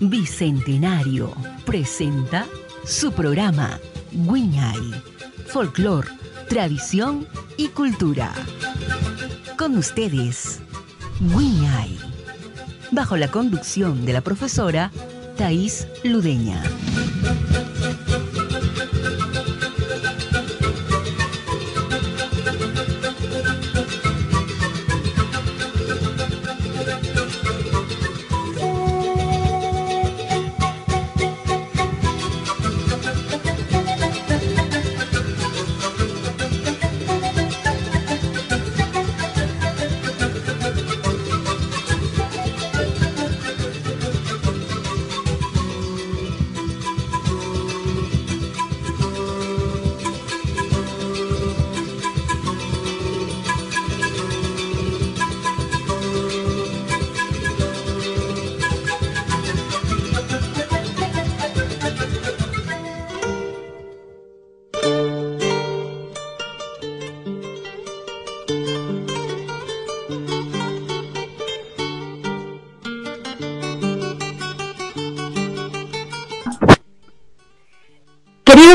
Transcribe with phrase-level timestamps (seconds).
[0.00, 1.32] Bicentenario
[1.64, 2.46] presenta
[2.84, 3.78] su programa
[4.10, 5.02] Guiñay,
[5.46, 6.06] Folclor,
[6.48, 8.32] Tradición y Cultura.
[9.56, 10.60] Con ustedes,
[11.20, 11.96] Guiñay,
[12.90, 14.90] bajo la conducción de la profesora
[15.36, 16.62] Thais Ludeña.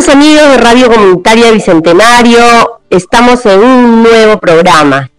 [0.08, 5.12] Amigos de Radio Comunitaria Bicentenario, estamos en un nuevo programa.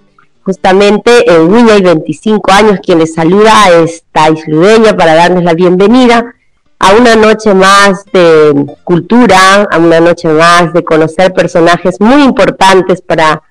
[0.43, 5.53] Justamente en Niña y 25 años, quien les saluda es Thais Ludeña para darles la
[5.53, 6.35] bienvenida
[6.79, 13.03] a una noche más de cultura, a una noche más de conocer personajes muy importantes
[13.03, 13.43] para,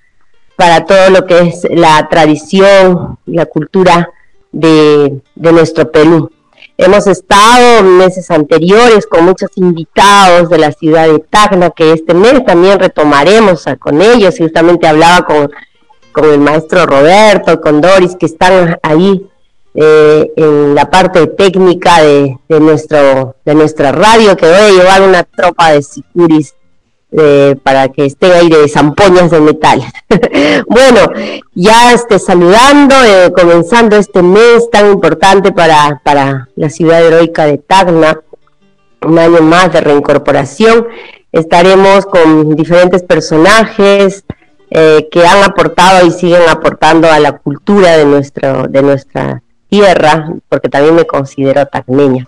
[0.55, 4.09] para todo lo que es la tradición, la cultura
[4.51, 6.31] de, de nuestro Perú.
[6.81, 12.45] Hemos estado meses anteriores con muchos invitados de la ciudad de Tacna, que este mes
[12.45, 14.37] también retomaremos con ellos.
[14.37, 15.51] Justamente hablaba con,
[16.13, 19.27] con el maestro Roberto, con Doris, que están ahí
[19.75, 25.01] eh, en la parte técnica de, de, nuestro, de nuestra radio, que voy a llevar
[25.01, 26.55] una tropa de sicuris
[27.11, 29.81] eh, para que estén ahí de zampoñas de metal.
[30.67, 31.11] bueno,
[31.55, 37.57] ya esté saludando, eh, comenzando este mes tan importante para, para la ciudad heroica de
[37.57, 38.19] Tacna,
[39.01, 40.87] un año más de reincorporación.
[41.31, 44.23] Estaremos con diferentes personajes
[44.71, 50.31] eh, que han aportado y siguen aportando a la cultura de, nuestro, de nuestra tierra,
[50.47, 52.27] porque también me considero tacneña.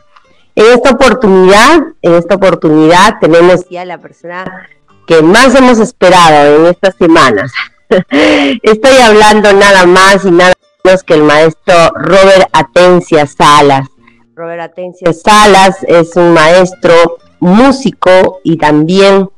[0.55, 4.67] En esta oportunidad, en esta oportunidad tenemos ya la persona
[5.07, 7.51] que más hemos esperado en estas semanas.
[8.61, 10.53] Estoy hablando nada más y nada
[10.83, 13.87] menos que el maestro Robert Atencia Salas.
[14.35, 19.29] Robert Atencia Salas es un maestro músico y también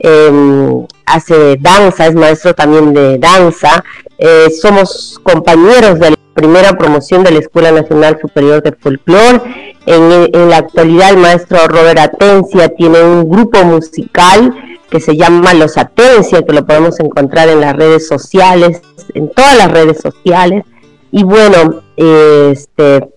[0.00, 3.84] eh, hace danza, es maestro también de danza.
[4.18, 9.76] Eh, somos compañeros de la primera promoción de la Escuela Nacional Superior de Folclore.
[9.86, 14.54] En, en la actualidad el maestro Robert Atencia tiene un grupo musical
[14.90, 18.82] que se llama Los Atencia, que lo podemos encontrar en las redes sociales,
[19.14, 20.64] en todas las redes sociales.
[21.12, 23.08] Y bueno, este,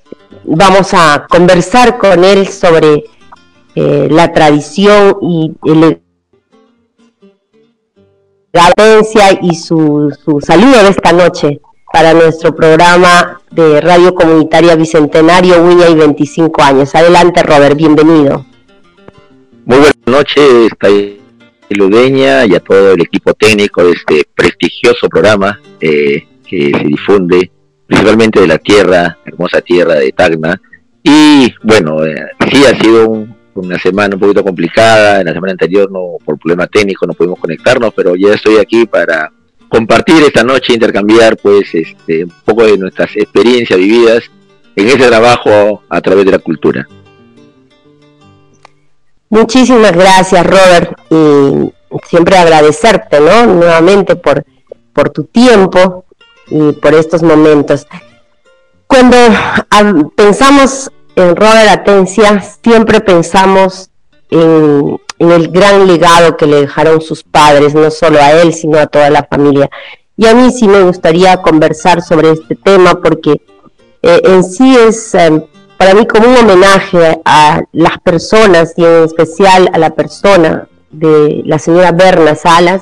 [0.43, 3.05] vamos a conversar con él sobre
[3.75, 6.02] eh, la tradición y el,
[8.53, 11.59] la atencia y su, su saludo de esta noche
[11.91, 16.93] para nuestro programa de Radio Comunitaria Bicentenario Wiña y 25 años.
[16.93, 18.45] Adelante, Robert, bienvenido.
[19.65, 20.69] Muy buenas noches,
[21.69, 27.49] Ludeña y a todo el equipo técnico de este prestigioso programa eh, que se difunde
[27.87, 30.61] principalmente de la tierra, hermosa tierra de Tacna.
[31.01, 32.15] Y bueno, eh,
[32.51, 33.25] sí ha sido
[33.55, 37.39] una semana un poquito complicada, en la semana anterior no por problema técnico no pudimos
[37.39, 39.31] conectarnos, pero ya estoy aquí para
[39.69, 44.23] compartir esta noche, intercambiar pues este, un poco de nuestras experiencias vividas
[44.75, 46.87] en ese trabajo a través de la cultura.
[49.29, 51.73] Muchísimas gracias, Robert, y
[52.07, 53.47] siempre agradecerte, ¿no?
[53.47, 54.45] Nuevamente por,
[54.93, 56.05] por tu tiempo
[56.47, 57.87] y por estos momentos.
[58.85, 59.17] Cuando
[60.15, 63.89] pensamos en Robert Atencia, siempre pensamos
[64.29, 68.87] en, el gran legado que le dejaron sus padres, no solo a él, sino a
[68.87, 69.69] toda la familia.
[70.17, 73.41] Y a mí sí me gustaría conversar sobre este tema porque
[74.01, 75.41] eh, en sí es eh,
[75.77, 81.41] para mí como un homenaje a las personas y en especial a la persona de
[81.45, 82.81] la señora Berna Salas,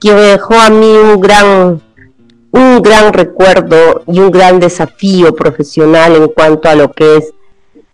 [0.00, 1.80] que me dejó a mí un gran,
[2.52, 7.32] un gran recuerdo y un gran desafío profesional en cuanto a lo que es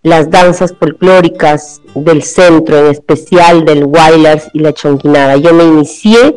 [0.07, 5.37] las danzas folclóricas del centro, en especial del Wailers y la Chonquinada.
[5.37, 6.37] Yo me inicié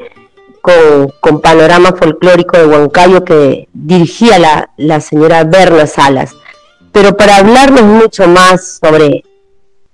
[0.61, 6.35] con, con Panorama Folclórico de Huancayo que dirigía la, la señora Berna Salas
[6.91, 9.23] pero para hablarnos mucho más sobre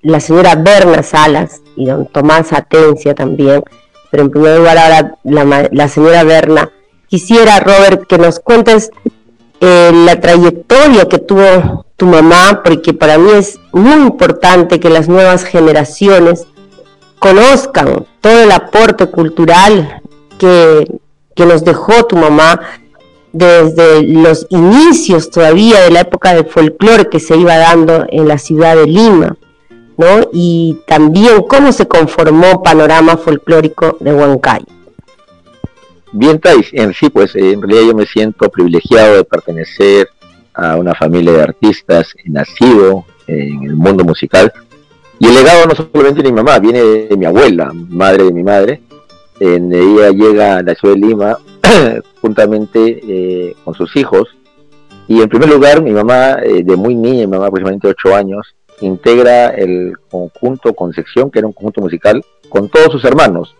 [0.01, 3.63] la señora Berna Salas y don Tomás Atencia también,
[4.11, 6.71] pero en primer lugar ahora la, señora Berna,
[7.07, 8.91] quisiera, Robert, que nos cuentes
[9.61, 15.07] eh, la trayectoria que tuvo tu mamá, porque para mí es muy importante que las
[15.07, 16.45] nuevas generaciones
[17.19, 20.01] conozcan todo el aporte cultural
[20.37, 20.99] que,
[21.35, 22.59] que nos dejó tu mamá
[23.31, 28.37] desde los inicios todavía de la época del folclore que se iba dando en la
[28.37, 29.35] ciudad de Lima,
[29.97, 30.29] ¿no?
[30.31, 34.74] Y también cómo se conformó Panorama Folclórico de Huancayo.
[36.17, 40.07] Bien, Thais, en sí, pues en realidad yo me siento privilegiado de pertenecer
[40.53, 44.53] a una familia de artistas nacido en el mundo musical.
[45.19, 48.43] Y el legado no solamente de mi mamá, viene de mi abuela, madre de mi
[48.43, 48.81] madre.
[49.41, 51.37] En ella llega a la ciudad de Lima
[52.21, 54.37] juntamente eh, con sus hijos.
[55.09, 58.55] Y en primer lugar, mi mamá, eh, de muy niña, mi mamá aproximadamente 8 años,
[58.79, 63.53] integra el conjunto Concepción, que era un conjunto musical, con todos sus hermanos.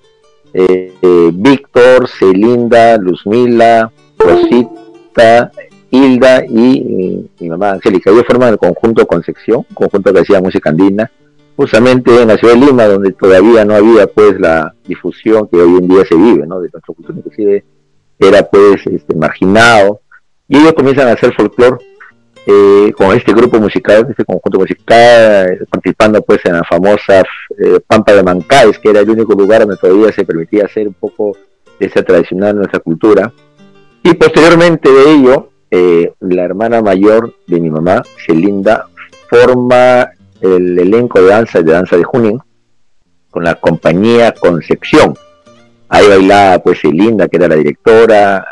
[0.57, 5.52] Eh, Víctor, Celinda, Luzmila, Rosita,
[5.92, 8.10] Hilda y mi mamá Angélica.
[8.10, 11.12] Ellos forman el conjunto Concepción, un conjunto que hacía música andina,
[11.57, 15.78] justamente en la ciudad de Lima, donde todavía no había pues la difusión que hoy
[15.78, 16.62] en día se vive, ¿no?
[16.62, 17.66] De nuestra cultura, inclusive
[18.18, 20.00] era pues este, marginado,
[20.48, 21.84] y ellos comienzan a hacer folclore
[22.47, 27.24] eh, con este grupo musical, este conjunto musical, participando pues en la famosa
[27.57, 30.94] eh, Pampa de Mancáes, que era el único lugar donde todavía se permitía hacer un
[30.94, 31.36] poco
[31.80, 33.33] de esa tradicional nuestra cultura.
[34.03, 38.88] Y posteriormente de ello, eh, la hermana mayor de mi mamá, Celinda,
[39.27, 40.12] forma
[40.42, 42.39] el elenco de danza de danza de Junín
[43.31, 45.15] con la compañía Concepción.
[45.89, 48.45] Ahí bailaba pues Linda, que era la directora,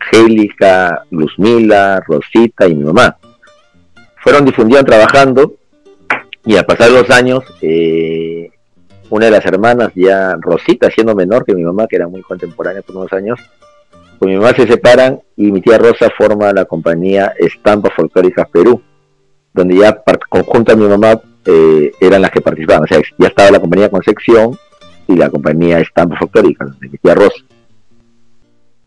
[0.00, 3.16] Angélica, Luzmila, Rosita y mi mamá.
[4.22, 5.54] Fueron difundidos trabajando
[6.44, 8.50] y al pasar los años, eh,
[9.10, 12.82] una de las hermanas, ya Rosita, siendo menor que mi mamá, que era muy contemporánea
[12.82, 13.38] por unos años,
[14.18, 18.82] con mi mamá se separan y mi tía Rosa forma la compañía Estampas Folclóricas Perú,
[19.54, 22.84] donde ya conjunta mi mamá eh, eran las que participaban.
[22.84, 24.58] O sea, ya estaba la compañía Concepción
[25.06, 27.44] y la compañía Estampa Folclórica, de mi tía Rosa.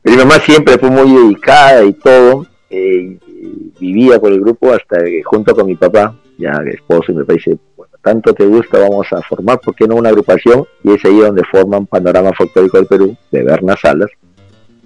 [0.04, 3.18] Mi mamá siempre fue muy dedicada y todo, eh,
[3.80, 7.34] vivía con el grupo hasta que junto con mi papá, ya esposo, y mi papá
[7.34, 10.66] dice, bueno, tanto te gusta, vamos a formar, ¿por qué no una agrupación?
[10.84, 14.10] Y es ahí donde forman Panorama Folclórico del Perú, de Berna Salas,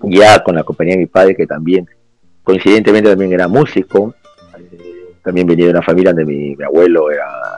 [0.04, 1.88] ya con la compañía de mi padre, que también,
[2.44, 4.14] coincidentemente también era músico,
[4.58, 7.08] eh, también venía de una familia donde mi, abuelo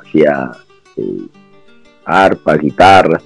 [0.02, 0.52] hacía
[0.96, 1.28] eh,
[2.06, 3.20] arpa, guitarra,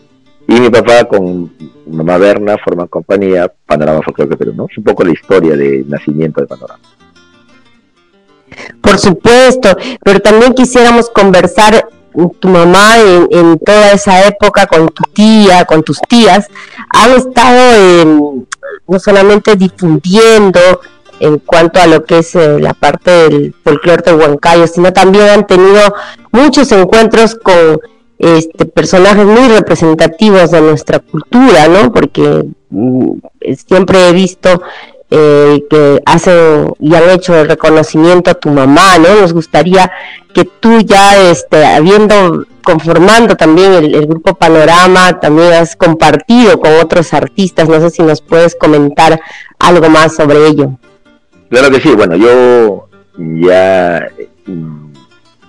[0.48, 1.52] y mi papá con
[1.88, 4.68] mamá Berna forman compañía Panorama Folclórico Perú, ¿no?
[4.70, 6.80] Es un poco la historia de nacimiento de Panorama.
[8.82, 9.70] Por supuesto,
[10.04, 11.88] pero también quisiéramos conversar
[12.40, 12.98] tu mamá
[13.30, 16.48] en, toda esa época con tu tía, con tus tías,
[16.90, 18.46] han estado
[18.88, 20.60] no solamente difundiendo
[21.20, 25.30] en cuanto a lo que es eh, la parte del folclore de Huancayo, sino también
[25.30, 25.94] han tenido
[26.32, 27.80] muchos encuentros con
[28.22, 31.92] este, personajes muy representativos de nuestra cultura, ¿no?
[31.92, 33.14] Porque mm,
[33.68, 34.62] siempre he visto
[35.10, 39.20] eh, que hacen y han hecho el reconocimiento a tu mamá, ¿no?
[39.20, 39.92] Nos gustaría
[40.36, 47.14] que tú ya, este, habiendo conformando también el, grupo Panorama, también has compartido con otros
[47.16, 49.20] artistas, no sé si nos puedes comentar
[49.58, 50.78] algo más sobre ello.
[51.50, 52.88] Claro que sí, bueno, yo
[53.18, 54.08] ya
[54.46, 54.94] mm,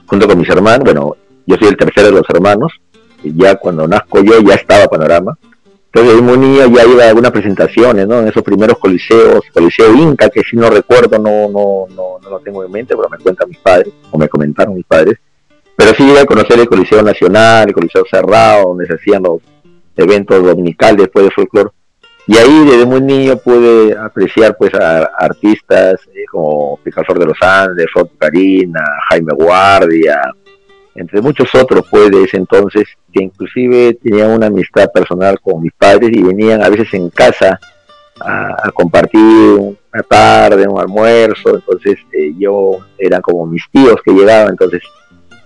[0.07, 2.73] junto con mis hermanos, bueno, yo soy el tercero de los hermanos,
[3.23, 5.37] y ya cuando nazco yo ya estaba Panorama.
[5.95, 8.21] Entonces, muy niño ya iba a algunas presentaciones, ¿no?
[8.21, 12.41] En esos primeros coliseos, Coliseo Inca, que si no recuerdo, no, no, no, no lo
[12.41, 15.19] tengo en mente, pero me cuentan mis padres, o me comentaron mis padres.
[15.77, 19.41] Pero sí llegué a conocer el Coliseo Nacional, el Coliseo Cerrado, donde se hacían los
[19.97, 21.71] eventos dominicales después de folclore.
[22.27, 27.37] Y ahí desde muy niño pude apreciar pues a, artistas eh, como Picasso de los
[27.43, 30.23] Andes, Rod Karina, Jaime Guardia,
[30.95, 35.73] entre muchos otros pues de ese entonces, que inclusive tenían una amistad personal con mis
[35.73, 37.59] padres y venían a veces en casa
[38.21, 44.51] a, compartir una tarde, un almuerzo, entonces eh, yo eran como mis tíos que llegaban,
[44.51, 44.83] entonces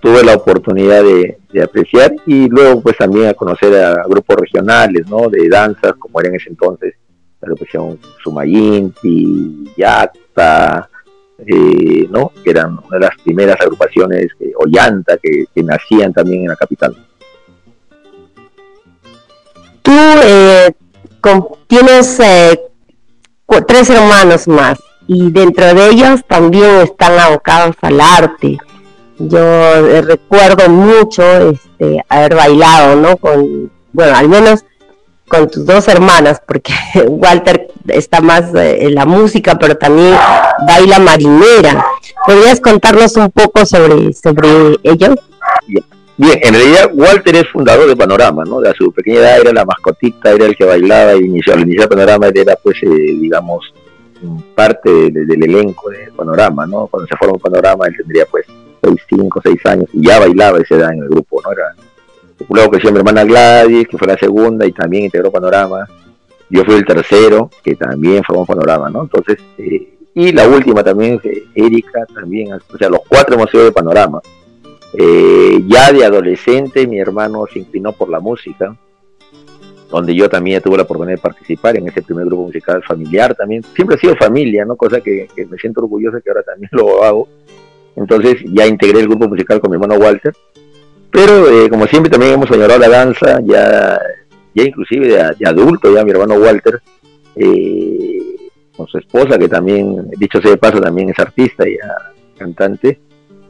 [0.01, 5.31] tuve la oportunidad de, apreciar y luego pues también a conocer a grupos regionales, ¿no?
[5.31, 6.95] De danzas, como era en ese entonces,
[7.41, 10.91] la agrupación Sumayinti, Yacta,
[11.39, 12.33] eh, ¿no?
[12.43, 16.57] que eran una de las primeras agrupaciones, que, o Llanta, que, nacían también en la
[16.57, 16.97] capital.
[19.83, 19.93] Tú
[20.25, 20.73] eh,
[21.67, 22.61] tienes eh,
[23.67, 28.59] tres hermanos más, y dentro de ellos también están abocados al arte.
[29.19, 33.17] Yo eh, recuerdo mucho este, haber bailado, ¿no?
[33.17, 34.65] Con, bueno, al menos
[35.29, 36.73] con tus dos hermanas, porque
[37.09, 40.15] Walter está más en la música, pero también
[40.67, 41.85] baila marinera.
[42.27, 44.49] ¿Podrías contarnos un poco sobre, sobre
[44.83, 45.15] ello?
[46.19, 48.61] Bien, en realidad Walter es fundador de Panorama, ¿no?
[48.61, 51.91] De su pequeña edad era la mascotita, era el que bailaba y inició, al iniciar
[51.91, 53.73] Panorama era pues, eh, digamos,
[54.55, 56.87] parte del elenco de Panorama, ¿no?
[56.87, 58.47] Cuando se formó Panorama él tendría pues
[58.83, 61.53] 6, 5, 6 años y ya bailaba esa edad en el grupo, ¿no?
[61.53, 61.75] Era,
[62.49, 65.87] luego creció mi hermana Gladys, que fue la segunda y también integró Panorama.
[66.49, 69.03] Yo fui el tercero, que también formó Panorama, ¿no?
[69.03, 73.65] Entonces, eh, y la última también, eh, Erika, también, o sea, los cuatro hemos sido
[73.65, 74.21] de Panorama.
[74.95, 78.75] Eh, ya de adolescente mi hermano se inclinó por la música,
[79.91, 83.63] donde yo también tuve la oportunidad de participar en ese primer grupo musical familiar también.
[83.75, 84.75] Siempre ha sido familia, ¿no?
[84.77, 87.29] Cosa que, me siento orgulloso que ahora también lo hago.
[87.95, 90.35] Entonces ya integré el grupo musical con mi hermano Walter.
[91.17, 93.99] Pero eh, como siempre también hemos añorado la danza, ya,
[94.55, 96.83] ya inclusive de, adulto, ya mi hermano Walter,
[97.35, 98.37] eh,
[98.77, 101.79] con su esposa, que también, dicho sea de paso, también es artista y
[102.37, 103.01] cantante,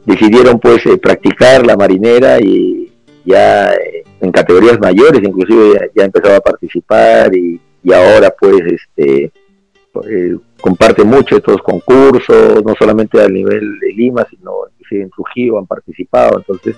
[0.05, 2.89] decidieron pues eh, practicar la marinera y
[3.25, 3.73] ya
[4.21, 7.59] en categorías mayores, inclusive ya, empezaba a participar y,
[7.93, 9.31] ahora pues este
[10.09, 15.59] eh, comparte mucho estos concursos, no solamente a nivel de Lima, sino inclusive en Trujillo
[15.59, 16.77] han participado, entonces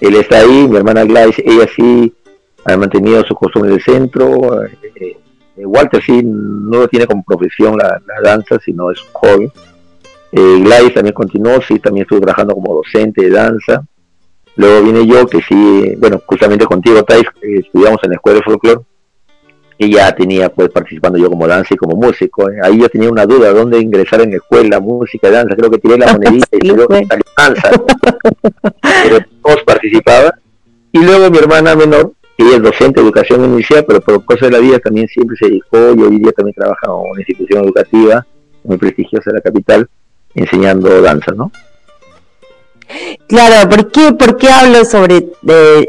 [0.00, 2.12] él está ahí, mi hermana Gladys, ella sí
[2.64, 5.16] ha mantenido su costumbre del centro, eh,
[5.56, 9.52] eh, Walter sí no lo tiene como profesión la, danza, sino es un hobby,
[10.32, 13.82] Gladys también continuó, sí, también estuvo trabajando como docente de danza,
[14.56, 18.42] Luego vine yo, que sí, bueno, justamente contigo, Thais, eh, estudiamos en la escuela de
[18.42, 18.80] folclore,
[19.78, 22.50] y ya tenía pues participando yo como danza y como músico.
[22.50, 22.58] ¿eh?
[22.62, 25.54] Ahí yo tenía una duda, ¿dónde ingresar en la escuela, música, danza?
[25.54, 27.06] Creo que tiré la monedita y luego que
[27.36, 27.70] danza.
[29.02, 30.32] pero todos participaban.
[30.92, 34.52] Y luego mi hermana menor, ella es docente de educación inicial, pero por cosas de
[34.52, 38.26] la vida también siempre se dedicó y hoy día también trabaja en una institución educativa
[38.64, 39.88] muy prestigiosa de la capital,
[40.34, 41.50] enseñando danza, ¿no?
[43.28, 45.28] Claro, ¿por qué, ¿por qué hablo sobre,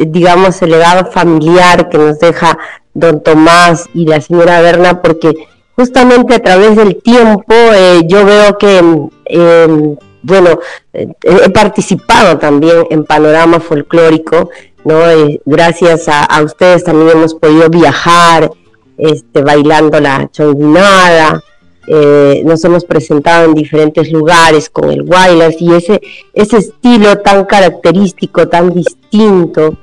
[0.08, 2.58] digamos, el legado familiar que nos deja
[2.98, 5.02] don Tomás y la señora Berna?
[5.02, 5.34] Porque
[5.76, 8.80] justamente a través del tiempo eh, yo veo que,
[9.26, 10.60] em, bueno,
[10.94, 14.50] eh, he participado también en Panorama Folclórico,
[14.84, 15.00] ¿no?
[15.46, 18.50] Gracias a, ustedes también hemos podido viajar,
[18.98, 21.44] este, bailando la chonguinada,
[21.90, 26.02] eh, nos hemos presentado en diferentes lugares con el wireless y ese,
[26.34, 29.78] ese estilo tan característico, tan distinto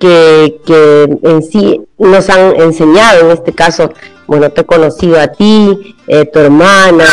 [0.00, 3.90] que, que en sí nos han enseñado, en este caso,
[4.26, 7.04] bueno, te he conocido a ti, eh, tu hermana,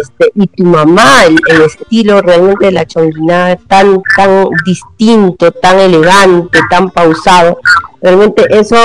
[0.00, 6.58] este, y tu mamá, el, estilo realmente de la chonguinada tan, tan distinto, tan elegante,
[6.70, 7.58] tan pausado,
[8.02, 8.76] realmente eso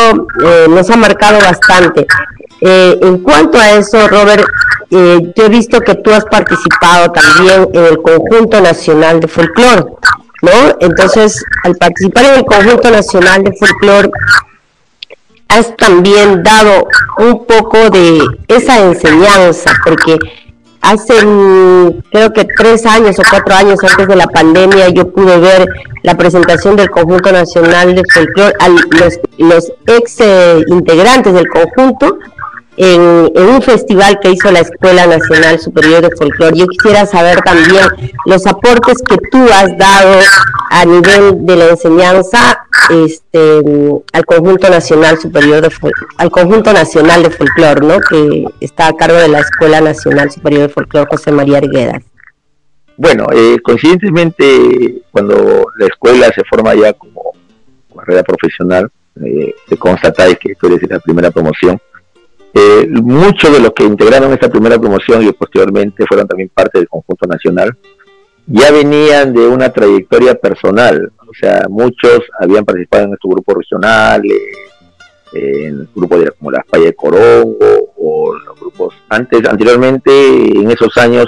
[0.44, 2.06] eh, nos ha marcado bastante.
[2.62, 4.46] Eh, en cuanto a eso, Robert,
[4.92, 9.86] eh, yo he visto que tú has participado también en el Conjunto Nacional de Folclore,
[10.42, 10.52] ¿no?
[10.80, 14.10] Entonces, al participar en el Conjunto Nacional de Folclore,
[15.48, 20.18] has también dado un poco de esa enseñanza, porque
[20.82, 21.14] hace
[22.12, 25.68] creo que tres años o cuatro años antes de la pandemia yo pude ver
[26.04, 32.20] la presentación del Conjunto Nacional de Folclore, a los, los ex eh, integrantes del conjunto
[32.82, 36.58] en, un festival que hizo la Escuela Nacional Superior de Folclore.
[36.58, 37.86] Yo quisiera saber también
[38.26, 40.18] los aportes que tú has dado
[40.72, 43.62] a nivel de la enseñanza este,
[44.14, 45.70] al conjunto nacional superior de
[46.18, 48.00] al conjunto nacional de folclore, ¿no?
[48.00, 52.02] Que está a cargo de la Escuela Nacional Superior de Folclore José María Arguedas.
[52.96, 57.34] Bueno, eh, coincidentemente cuando la escuela se forma ya como
[57.94, 58.90] carrera profesional,
[59.26, 61.78] eh, se constata que esto es la primera promoción
[62.54, 66.90] eh, muchos de los que integraron esta primera promoción y posteriormente fueron también parte del
[66.90, 67.78] conjunto nacional,
[68.48, 74.42] ya venían de una trayectoria personal, o sea, muchos habían participado en estos grupos regionales,
[75.34, 80.98] en grupos de, como la Falla de Corongo o los grupos antes, anteriormente en esos
[80.98, 81.28] años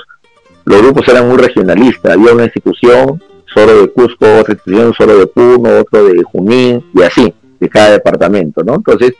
[0.65, 3.21] los grupos eran muy regionalistas, había una institución
[3.53, 7.91] solo de Cusco, otra institución solo de Puno, otro de Junín y así, de cada
[7.91, 8.75] departamento, ¿no?
[8.75, 9.13] Entonces,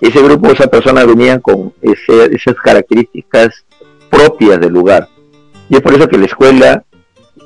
[0.00, 3.64] ese grupo, esas personas venían con esas características
[4.10, 5.08] propias del lugar.
[5.68, 6.84] Y es por eso que la escuela,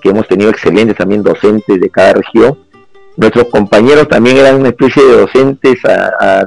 [0.00, 2.58] que hemos tenido excelentes también docentes de cada región,
[3.16, 6.44] nuestros compañeros también eran una especie de docentes a,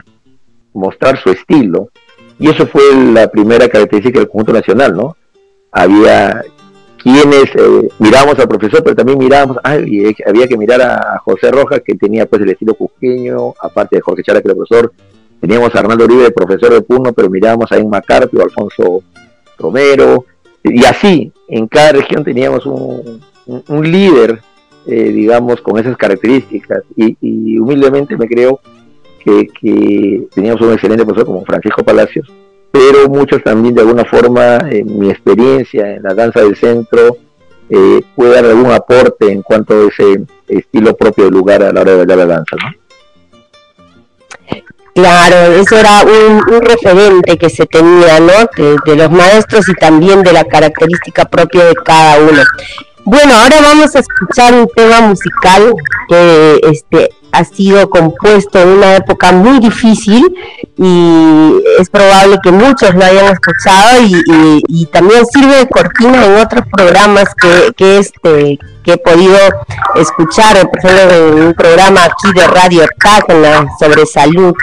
[0.73, 1.89] mostrar su estilo.
[2.37, 2.81] Y eso fue
[3.13, 5.15] la primera característica del conjunto nacional, ¿no?
[5.75, 6.41] había
[7.03, 11.81] quienes eh, mirábamos al profesor, pero también mirábamos, ay, había que mirar a José Rojas,
[11.85, 14.91] que tenía pues el estilo cusqueño, aparte de Jorge Chara, que era profesor,
[15.39, 19.03] teníamos a Arnaldo Uribe, profesor de Puno, pero mirábamos a Emma Carpio, Alfonso
[19.57, 20.25] Romero,
[20.63, 24.41] y así, en cada región teníamos un, líder,
[24.87, 28.59] eh, digamos, con esas características, y, humildemente me creo
[29.23, 32.31] que, que teníamos un excelente profesor como Francisco Palacios,
[32.71, 37.17] pero muchos también de alguna forma, en mi experiencia en la danza del centro,
[37.69, 41.81] eh, puede dar algún aporte en cuanto a ese estilo propio del lugar a la
[41.81, 42.55] hora de bailar la danza.
[42.57, 42.84] ¿no?
[44.95, 48.31] Claro, eso era un, referente que se tenía, ¿no?
[48.85, 52.41] de, los maestros y también de la característica propia de cada uno.
[53.03, 55.73] Bueno, ahora vamos a escuchar un tema musical
[56.07, 60.23] que este ha sido compuesto en una época muy difícil
[60.77, 66.63] y es probable que muchos lo hayan escuchado y, también sirve de cortina en otros
[66.71, 67.25] programas
[67.75, 69.37] que, este que he podido
[69.95, 73.25] escuchar, por ejemplo, en un programa aquí de Radio TAC
[73.79, 74.53] sobre salud.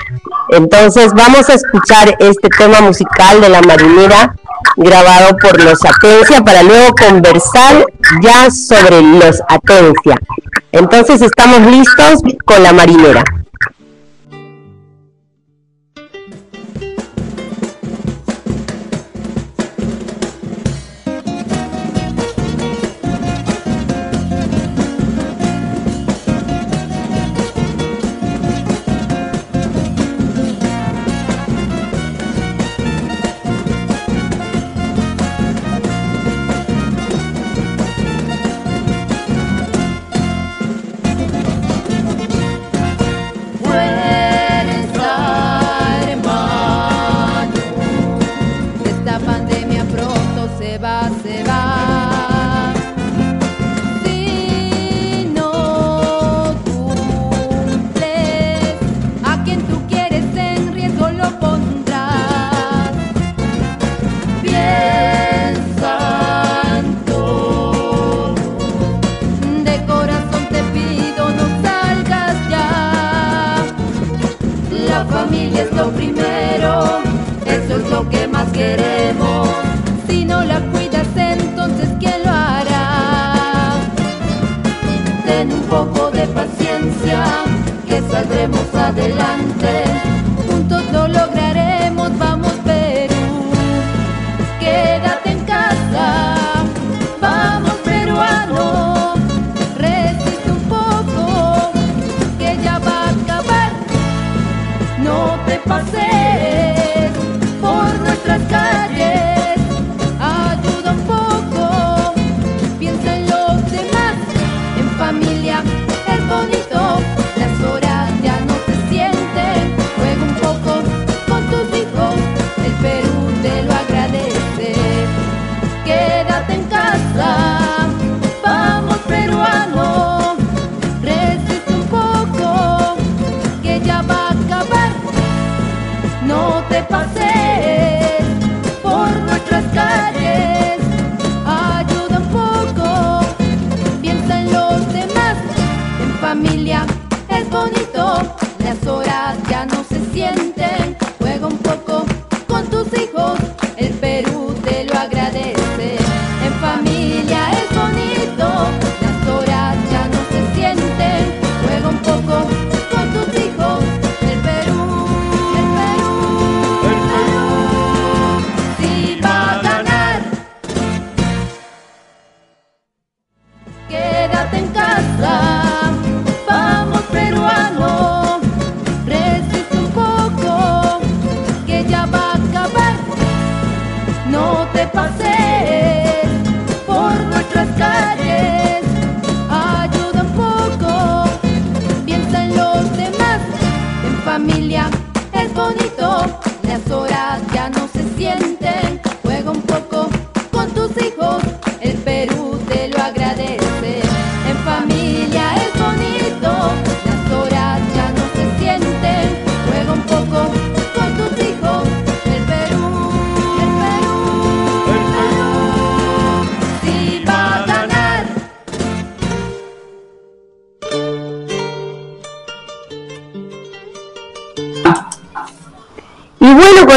[0.50, 4.35] Entonces vamos a escuchar este tema musical de la marinera
[4.76, 7.85] grabado por los Atencia para luego conversar
[8.23, 10.17] ya sobre los Atencia.
[10.73, 13.23] Entonces estamos listos con la marinera.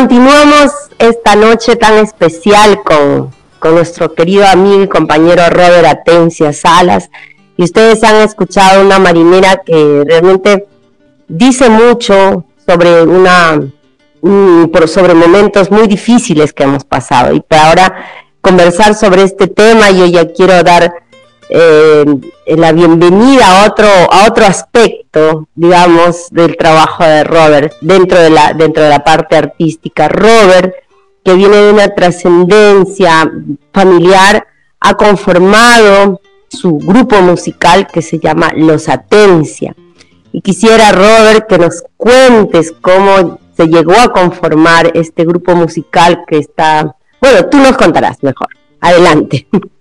[0.07, 7.09] Continuamos esta noche tan especial con, con nuestro querido amigo y compañero Robert Atencia Salas.
[7.57, 10.67] Y ustedes han escuchado una marinera que realmente
[11.27, 13.59] dice mucho sobre una
[14.85, 17.33] sobre momentos muy difíciles que hemos pasado.
[17.33, 18.05] Y para ahora
[18.41, 20.93] conversar sobre este tema, yo ya quiero dar
[21.49, 22.05] eh,
[22.47, 28.53] la bienvenida a otro, a otro aspecto, digamos, del trabajo de Robert dentro de la,
[28.53, 30.07] dentro de la parte artística.
[30.07, 30.73] Robert,
[31.23, 33.31] que viene de una trascendencia
[33.71, 34.47] familiar,
[34.79, 39.75] ha conformado su grupo musical que se llama Los Atencia.
[40.31, 46.39] Y quisiera, Robert, que nos cuentes cómo se llegó a conformar este grupo musical que
[46.39, 46.95] está...
[47.21, 48.49] Bueno, tú nos contarás mejor.
[48.81, 49.47] Adelante.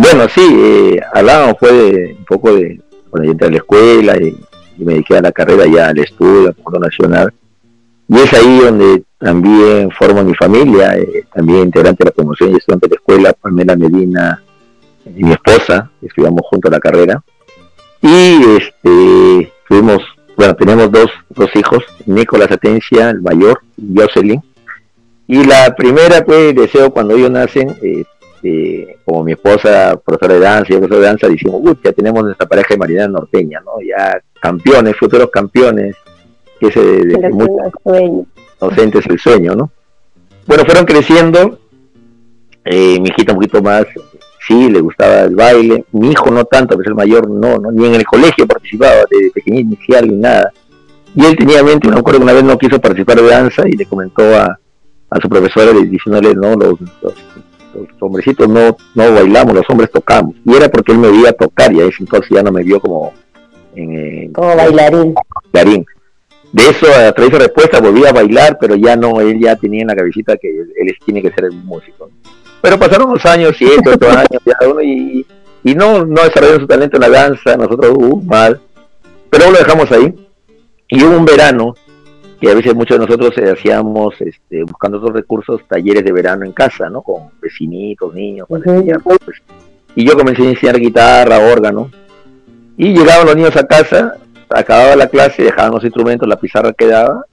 [0.00, 2.80] Bueno, sí, eh, hablábamos fue un poco de
[3.10, 4.36] cuando yo entré a la escuela y,
[4.76, 7.34] me dediqué a la carrera ya al estudio, al mundo nacional.
[8.06, 12.58] Y es ahí donde también formo mi familia, eh, también integrante de la promoción y
[12.58, 14.40] estudiante de la escuela, Pamela Medina
[15.04, 17.20] y mi esposa, estudiamos juntos la carrera.
[18.00, 20.00] Y este, fuimos
[20.36, 24.40] bueno, tenemos dos, dos hijos, Nicolás Atencia, el mayor, y Jocelyn.
[25.26, 27.76] Y la primera, pues, deseo cuando ellos nacen,
[28.42, 31.92] este, como mi esposa, profesora de danza y yo profesor de danza, decimos, uy, ya
[31.92, 33.72] tenemos nuestra pareja de marinera norteña, ¿no?
[33.80, 35.96] Ya campeones, futuros campeones,
[36.60, 38.26] que ese de, de muy
[38.60, 39.70] docentes el sueño, ¿no?
[40.46, 41.58] Bueno, fueron creciendo,
[42.64, 43.86] eh, mi hijita un poquito más
[44.48, 45.84] sí, le gustaba el baile.
[45.92, 49.30] Mi hijo no tanto, es el mayor, no, no, ni en el colegio participaba, de
[49.32, 50.52] pequeño inicial ni nada.
[51.14, 53.72] Y él tenía mente, me acuerdo que una vez no quiso participar de danza y
[53.72, 54.58] le comentó a,
[55.10, 57.14] a su profesora diciéndole, no, los, los,
[58.00, 60.34] hombrecitos no, no bailamos, los hombres tocamos.
[60.44, 62.80] Y era porque él me veía tocar y a ese entonces ya no me vio
[62.80, 63.12] como...
[63.74, 65.14] En, como bailarín.
[65.52, 65.86] bailarín.
[66.52, 69.82] De eso, a través de respuesta, volví a bailar, pero ya no, él ya tenía
[69.82, 72.10] en la cabecita que él, tiene que ser el músico.
[72.62, 75.26] Pero pasaron unos años, siete, ocho años, ya uno, y,
[75.62, 78.60] y no, no desarrolló su talento en la danza, nosotros, uh, mal.
[79.28, 80.14] Pero lo dejamos ahí.
[80.88, 81.74] Y hubo un verano
[82.40, 86.44] que a veces muchos de nosotros eh, hacíamos, este, buscando otros recursos, talleres de verano
[86.44, 87.02] en casa, ¿no?
[87.02, 88.46] Con vecinitos, niños.
[88.48, 88.62] Pues,
[89.94, 91.90] y yo comencé a enseñar guitarra, órgano.
[92.76, 94.16] Y llegaban los niños a casa,
[94.48, 97.24] acababa la clase, dejaban los instrumentos, la pizarra quedaba,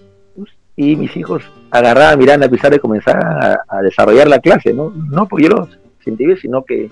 [0.75, 4.91] y mis hijos agarraban, miraban la pizarra y comenzaban a, desarrollar la clase, ¿no?
[4.95, 5.69] No porque yo los
[6.03, 6.89] sentí sino que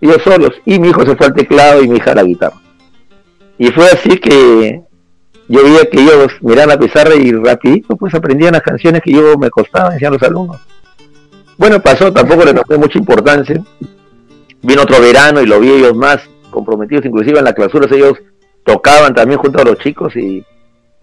[0.00, 0.52] ellos solos.
[0.64, 2.56] Y mi hijo se fue al teclado y mi hija a la guitarra.
[3.58, 4.82] Y fue así que
[5.48, 9.36] yo veía que ellos miraban la pizarra y rapidito pues aprendían las canciones que yo
[9.38, 10.58] me costaba a los alumnos.
[11.56, 13.62] Bueno, pasó, tampoco le tomé mucha importancia.
[14.62, 16.18] Vino otro verano y lo vi ellos más
[16.50, 18.14] comprometidos, inclusive en las clausuras ellos
[18.64, 20.44] tocaban también junto a los chicos y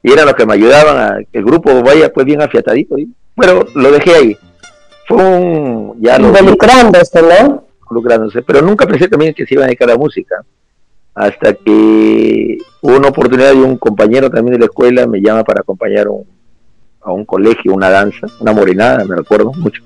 [0.04, 2.98] y eran los que me ayudaban a que el grupo vaya pues bien afiatadito.
[2.98, 4.38] Y, bueno, lo dejé ahí.
[5.08, 5.96] Fue un...
[6.02, 7.66] Ya Involucrándose, ¿no?
[7.82, 10.44] Involucrándose, pero nunca pensé también que se iba a dedicar a la música.
[11.16, 15.62] Hasta que hubo una oportunidad y un compañero también de la escuela me llama para
[15.62, 16.08] acompañar
[17.02, 19.82] a un colegio, una danza, una morenada, me recuerdo mucho.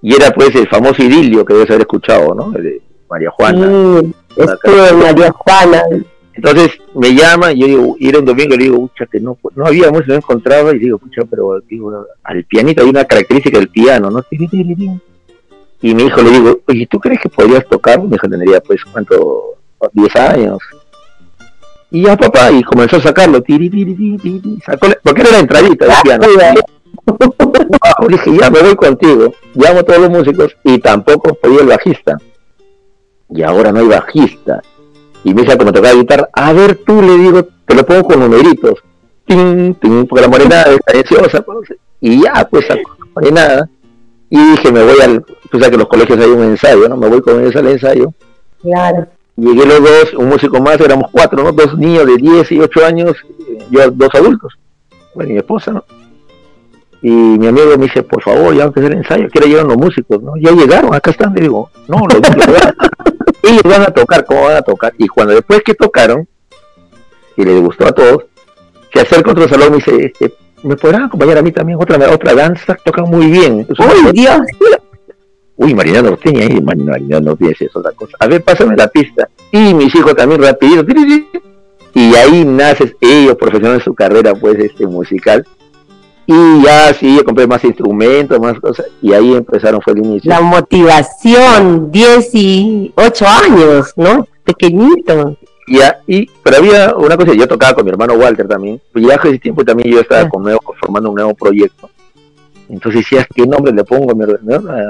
[0.00, 2.50] Y era pues el famoso idilio que debes haber escuchado, ¿no?
[2.50, 3.66] de María Juana.
[3.66, 5.82] Sí, de María Juana,
[6.34, 9.20] entonces me llama y yo digo, y era un domingo y le digo, pucha, que
[9.20, 13.04] no, no había música, no encontraba, y digo, pucha, pero digo, al pianito hay una
[13.04, 14.22] característica del piano, ¿no?
[15.84, 18.02] Y mi hijo le digo, oye, ¿tú crees que podrías tocar?
[18.02, 19.58] Mi hijo tendría, pues, ¿cuánto?
[19.92, 20.58] 10 años.
[21.90, 25.84] Y ya, papá, y comenzó a sacarlo, tiri, tiri, tiri, sacó, porque era la entradita
[25.84, 26.26] del piano.
[28.00, 31.66] Y dije, ya me voy contigo, llamo a todos los músicos, y tampoco podía el
[31.66, 32.16] bajista.
[33.28, 34.62] Y ahora no hay bajista
[35.24, 38.04] y me dice que me tocaba guitarra, a ver tú le digo, te lo pongo
[38.04, 38.74] con numeritos,
[39.26, 43.68] ting, ting, porque la morenada es preciosa, pues, y ya pues sacó la morenada,
[44.34, 46.96] y dije me voy al, tú sabes que en los colegios hay un ensayo, ¿no?
[46.96, 48.12] Me voy con ese al ensayo.
[48.60, 49.06] Claro.
[49.36, 51.52] Llegué los dos, un músico más, éramos cuatro, ¿no?
[51.52, 53.12] Dos niños de 10 y 8 años,
[53.70, 54.54] yo dos adultos,
[55.14, 55.84] bueno, y mi esposa, ¿no?
[57.00, 59.66] Y mi amigo me dice, por favor, ya vamos a hacer el ensayo, quiero llegar
[59.66, 60.32] los músicos, ¿no?
[60.36, 62.20] Ya llegaron, acá están, le digo, no, los,
[63.44, 64.94] ellos van a tocar, ¿cómo van a tocar?
[64.98, 66.26] Y cuando después que tocaron,
[67.36, 68.24] y les gustó a todos,
[68.92, 72.34] se acerca otro salón y dice, este, ¿me podrán acompañar a mí también otra otra
[72.34, 72.76] danza?
[72.84, 73.66] Tocan muy bien.
[73.78, 74.40] ¡Uy, Dios!
[75.56, 78.16] Uy, Marina Norteña, ahí, Marina Norteña es otra cosa.
[78.18, 79.28] A ver, pásame la pista.
[79.52, 80.84] Y mis hijos también rapidito.
[81.94, 85.46] Y ahí naces ellos profesionales su carrera, pues, este musical
[86.26, 90.30] y ya sí, yo compré más instrumentos, más cosas, y ahí empezaron, fue el inicio.
[90.30, 94.26] La motivación, 18 años, ¿no?
[94.44, 95.36] Pequeñito.
[95.66, 99.14] Ya, y, pero había una cosa, yo tocaba con mi hermano Walter también, y ya
[99.14, 101.90] hace tiempo también yo estaba con nuevo, formando un nuevo proyecto.
[102.68, 104.12] Entonces decías, ¿qué nombre le pongo?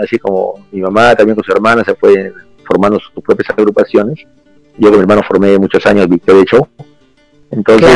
[0.02, 2.32] Así como mi mamá también con su hermana se fue
[2.66, 4.20] formando sus propias agrupaciones.
[4.78, 6.66] Yo con mi hermano formé muchos años Victoria Show.
[7.50, 7.88] Entonces,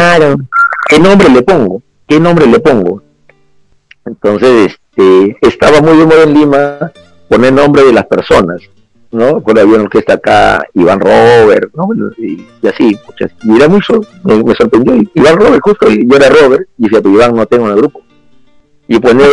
[0.88, 1.82] ¿qué nombre le pongo?
[2.06, 3.02] ¿Qué nombre le pongo?
[4.04, 6.92] Entonces, este, estaba muy de moda en Lima
[7.28, 8.62] poner nombre de las personas,
[9.10, 9.40] ¿no?
[9.40, 11.88] Por había una orquesta acá, Iván Robert, ¿no?
[12.18, 12.96] Y, así,
[13.44, 17.34] y era mucho, me, sorprendió, Iván Robert, justo, yo era Robert, y decía, pues Iván
[17.34, 18.02] no tengo en el grupo.
[18.86, 19.28] Y poner,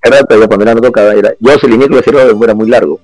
[0.48, 3.00] cuando era no tocaba, era Jocelyn, y Robert era muy largo.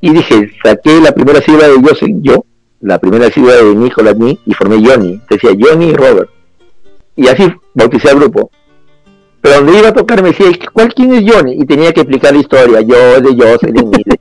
[0.00, 2.44] Y dije, saqué la primera sílaba de Jocelyn, yo,
[2.80, 5.20] la primera sílaba de Nicolás, ni, y formé Johnny.
[5.28, 6.30] Decía Johnny y Robert.
[7.16, 8.50] Y así bauticé al grupo.
[9.40, 11.54] Pero donde iba a tocar me decía, ¿cuál quién es Johnny?
[11.60, 14.18] Y tenía que explicar la historia, yo de Jocelyn y de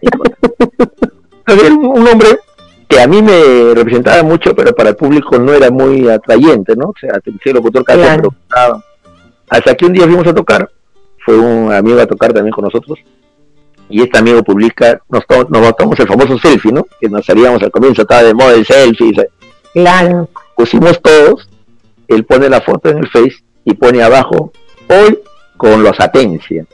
[1.65, 2.39] Era un hombre
[2.88, 6.89] que a mí me representaba mucho, pero para el público no era muy atrayente, ¿no?
[6.89, 8.34] O sea, el locutor casi claro.
[9.49, 10.69] Hasta que un día fuimos a tocar,
[11.23, 12.99] fue un amigo a tocar también con nosotros,
[13.89, 16.86] y este amigo publica, nos, nos tomamos el famoso selfie, ¿no?
[16.99, 19.13] Que nos salíamos al comienzo, estaba de moda el selfie.
[19.73, 20.30] Claro.
[20.56, 21.47] Pusimos todos,
[22.08, 24.51] él pone la foto en el Face y pone abajo,
[24.89, 25.19] hoy
[25.58, 26.65] con los Atencia.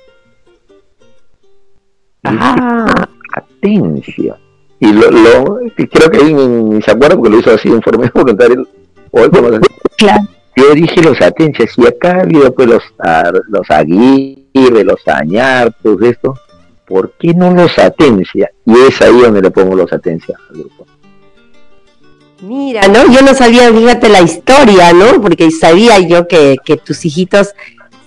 [2.24, 3.08] Ah.
[3.34, 4.38] Atencia.
[4.80, 8.12] Y lo, lo creo que ahí ni, se acuerda porque lo hizo así en forma
[8.14, 8.58] voluntaria.
[9.12, 9.60] Hoy con los
[9.98, 10.24] Claro.
[10.56, 12.84] Yo dije los Atencias, y acá ha habido pues los,
[13.48, 16.34] los Aguirre, los Añartos, esto
[16.92, 18.52] ¿por qué no los atencia?
[18.66, 20.86] Y es ahí donde le pongo los atencia al grupo.
[22.42, 23.10] Mira, ¿no?
[23.10, 25.22] Yo no sabía, fíjate la historia, ¿no?
[25.22, 27.54] Porque sabía yo que, tus hijitos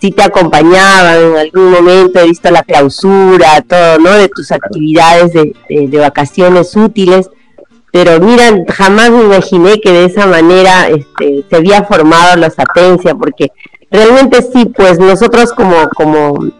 [0.04, 4.10] sí te acompañaban en algún momento, he visto la clausura, todo, ¿no?
[4.12, 7.30] De tus actividades de, de, vacaciones útiles.
[7.90, 13.14] Pero mira, jamás me imaginé que de esa manera este, se había formado los Atencia,
[13.14, 13.50] porque
[13.90, 16.50] realmente sí, pues nosotros como, como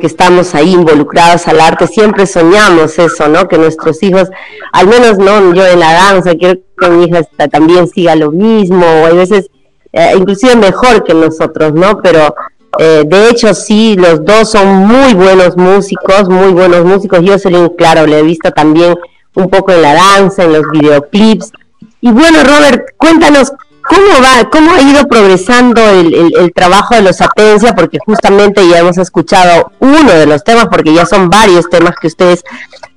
[0.00, 3.48] que estamos ahí involucrados al arte, siempre soñamos eso, ¿no?
[3.48, 4.30] Que nuestros hijos,
[4.72, 8.86] al menos no yo en la danza, quiero que mi hija también siga lo mismo,
[8.86, 9.50] o hay veces
[9.94, 12.00] eh, inclusive mejor que nosotros, ¿no?
[12.02, 12.34] Pero
[12.78, 17.20] eh, de hecho sí, los dos son muy buenos músicos, muy buenos músicos.
[17.22, 18.94] Yo Jocelyn, claro, le he visto también
[19.34, 21.52] un poco en la danza, en los videoclips.
[22.00, 23.52] Y bueno, Robert, cuéntanos
[23.86, 27.74] ¿Cómo va, cómo ha ido progresando el, trabajo de los Atencia?
[27.74, 32.06] Porque justamente ya hemos escuchado uno de los temas, porque ya son varios temas que
[32.06, 32.44] ustedes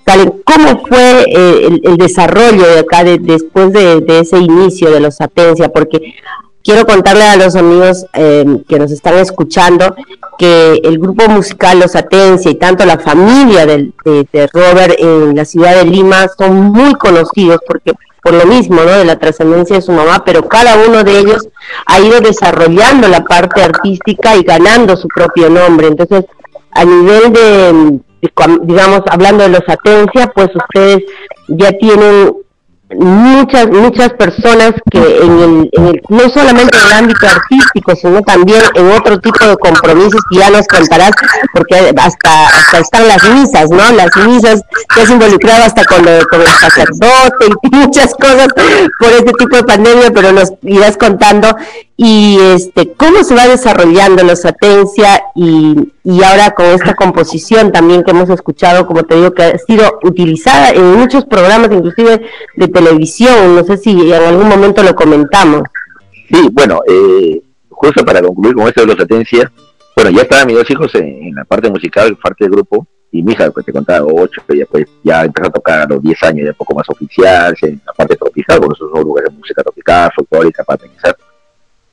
[0.05, 0.41] salen.
[0.45, 5.69] ¿Cómo fue eh, el, desarrollo de acá después de, ese inicio de los Atencia?
[5.69, 6.15] Porque
[6.67, 9.95] quiero contarle a los amigos em, que nos están escuchando
[10.37, 15.45] que el grupo musical Los Atencia y tanto la familia de, de Robert en la
[15.45, 18.91] ciudad de Lima son muy conocidos porque por lo mismo, ¿no?
[18.91, 21.47] De la trascendencia de su mamá, pero cada uno de ellos
[21.85, 25.87] ha ido desarrollando la parte artística y ganando su propio nombre.
[25.87, 26.25] Entonces,
[26.71, 27.99] a nivel de,
[28.63, 31.05] digamos, hablando de los Atencia, pues ustedes
[31.47, 32.33] ya tienen
[32.95, 38.91] muchas muchas personas que en el, no solamente en el ámbito artístico sino también en
[38.91, 41.11] otro tipo de compromisos que ya nos contarás
[41.53, 44.61] porque hasta hasta están las misas no las misas
[44.93, 48.47] que has involucrado hasta con, con el sacerdote y muchas cosas
[48.99, 51.55] por este tipo de pandemia pero nos irás contando
[51.99, 58.03] y este cómo se va desarrollando la satencia y, y ahora con esta composición también
[58.03, 62.21] que hemos escuchado, como te digo, que ha sido utilizada en muchos programas, inclusive
[62.55, 65.63] de televisión, no sé si en algún momento lo comentamos.
[66.31, 69.51] Sí, bueno, eh, justo para concluir con esto de la satencia,
[69.95, 73.31] bueno, ya estaban mis dos hijos en, la parte musical, parte del grupo, y mi
[73.31, 76.45] hija, pues te contaba, ocho, ya, pues, ya empezó a tocar a los diez años,
[76.45, 80.11] ya un poco más oficial, en la parte tropical, con esos lugares de música tropical,
[80.15, 81.17] folclórica, para pensar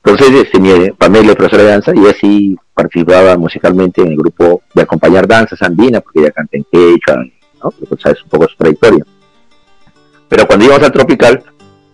[0.05, 4.61] entonces, este, mi Pamela es profesora de danza y así participaba musicalmente en el grupo
[4.75, 7.25] de acompañar danzas andinas, porque ella canta en quechua,
[7.63, 7.71] ¿no?
[7.71, 9.03] Pues, sabes un poco su trayectoria.
[10.29, 11.43] Pero cuando íbamos al tropical,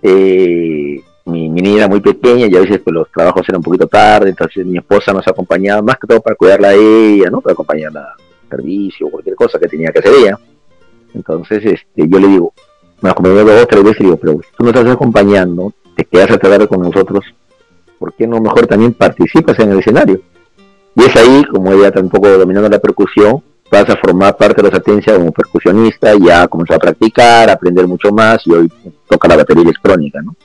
[0.01, 3.87] eh, mi, niña era muy pequeña y a veces pues, los trabajos eran un poquito
[3.87, 7.39] tarde, entonces mi esposa nos acompañaba más que todo para cuidarla a ella, ¿no?
[7.39, 10.37] Para acompañarla al servicio o cualquier cosa que tenía que hacer ella.
[11.13, 12.53] Entonces, este, yo le digo,
[12.99, 16.31] me acompañó dos o tres veces y digo, pero tú nos estás acompañando, te quedas
[16.31, 17.23] a tratar con nosotros
[18.01, 20.19] ¿por qué no mejor también participas en el escenario?
[20.95, 24.77] Y es ahí, como ella tampoco dominando la percusión, vas a formar parte de la
[24.77, 28.71] Atencia como percusionista, ya comenzó a practicar, a aprender mucho más y hoy
[29.07, 30.35] toca la batería electrónica, ¿no?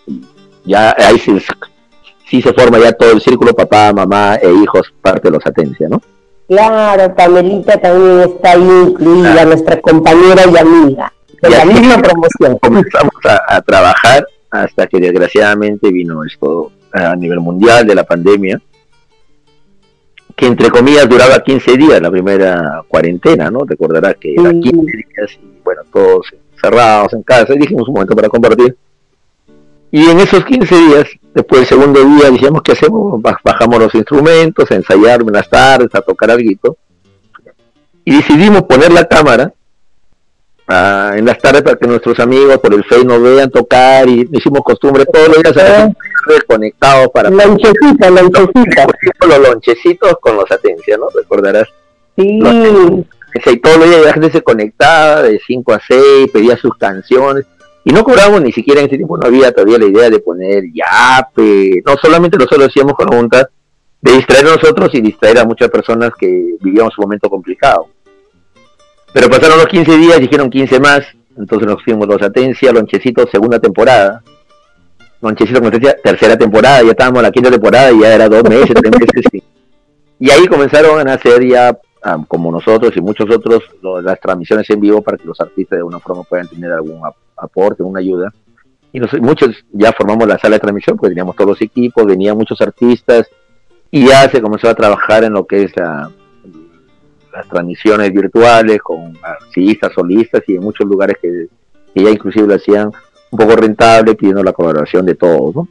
[0.67, 5.31] ya ahí sí, se forma ya todo el círculo, papá, mamá e hijos, parte de
[5.31, 6.03] los Atencia, ¿no?
[6.49, 12.59] Claro, Pamelita también está ahí incluida, nuestra compañera y amiga, de la misma promoción.
[12.59, 18.61] Comenzamos a, a trabajar hasta que desgraciadamente vino esto a nivel mundial de la pandemia,
[20.35, 23.61] que entre comillas duraba 15 días la primera cuarentena, ¿no?
[23.67, 26.27] Recordarás que era 15 días y bueno, todos
[26.61, 28.77] cerrados en casa y dijimos un momento para compartir.
[29.91, 31.05] Y en esos 15 días,
[31.35, 33.23] después del segundo día, dijimos, ¿qué hacemos?
[33.23, 36.77] Bajamos los instrumentos, a ensayar buenas tardes, a tocar algo.
[38.05, 39.53] Y decidimos poner la cámara
[40.69, 44.29] ah, en las tardes para que nuestros amigos por el Face nos vean tocar y
[44.33, 45.91] hicimos costumbre todos los días a
[46.47, 47.31] conectados para...
[47.31, 48.87] Lonchecita, lonchecita.
[49.29, 51.09] Los lonchecitos con los atencias, ¿no?
[51.15, 51.69] Recordarás.
[52.17, 52.41] Sí.
[53.45, 57.45] Y todos los días la gente se conectaba de 5 a 6, pedía sus canciones.
[57.85, 60.65] Y no cobramos ni siquiera en ese tiempo, no había todavía la idea de poner
[60.73, 61.83] yape.
[61.87, 63.49] No, solamente nosotros hacíamos con la Junta
[64.01, 67.89] de distraer a nosotros y distraer a muchas personas que vivíamos un momento complicado.
[69.13, 71.03] Pero pasaron los 15 días, dijeron 15 más,
[71.37, 74.23] entonces nos fuimos los Atencia, Lonchecito, segunda temporada.
[75.21, 75.61] Lonchecito,
[76.03, 79.43] tercera temporada, ya estábamos en la quinta temporada y ya era dos meses, tres meses.
[80.19, 81.77] Y ahí comenzaron a nacer ya
[82.29, 83.63] como nosotros y muchos otros,
[84.03, 87.01] las transmisiones en vivo para que los artistas de alguna forma puedan tener algún
[87.37, 88.33] aporte, una ayuda.
[88.93, 92.61] Y muchos ya formamos la sala de transmisión, pues teníamos todos los equipos, venían muchos
[92.61, 93.29] artistas
[93.91, 95.73] y ya se comenzó a trabajar en lo que es
[97.37, 101.49] las transmisiones virtuales con artistas, solistas y en muchos lugares que,
[101.95, 102.91] ya inclusive lo hacían
[103.31, 105.67] un poco rentable pidiendo la colaboración de todos.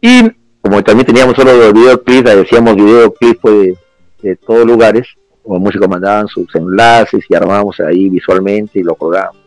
[0.00, 3.76] Y como también teníamos solo videoclips, decíamos videoclips pues, de,
[4.22, 5.08] de todos lugares,
[5.42, 9.40] como músicos mandaban sus enlaces y armábamos ahí visualmente y lo colgábamos.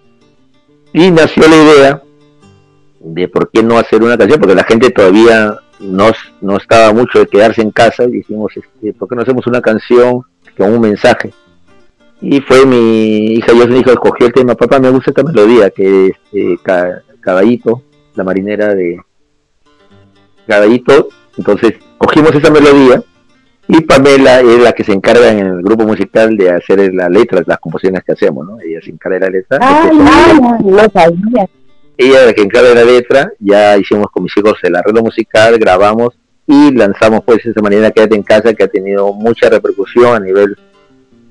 [0.93, 2.01] Y nació la idea
[2.99, 7.19] de por qué no hacer una canción, porque la gente todavía no, no estaba mucho
[7.19, 10.21] de quedarse en casa y dijimos, este, ¿por qué no hacemos una canción
[10.57, 11.33] con un mensaje?
[12.21, 16.07] Y fue mi hija yo dijo, escogió el tema, papá, me gusta esta melodía, que
[16.07, 16.57] es eh,
[17.19, 17.83] Caballito,
[18.15, 18.99] la marinera de
[20.47, 23.03] Caballito, entonces cogimos esa melodía
[23.67, 27.43] y Pamela es la que se encarga en el grupo musical de hacer las letras,
[27.47, 28.59] las composiciones que hacemos, ¿no?
[28.61, 29.59] Ella se encarga de la letra.
[29.91, 31.49] No, no sabía.
[31.97, 35.01] Ella es la que encarga de la letra, ya hicimos con mis hijos el arreglo
[35.01, 36.15] musical, grabamos
[36.47, 40.55] y lanzamos pues esa manera Quédate en casa que ha tenido mucha repercusión a nivel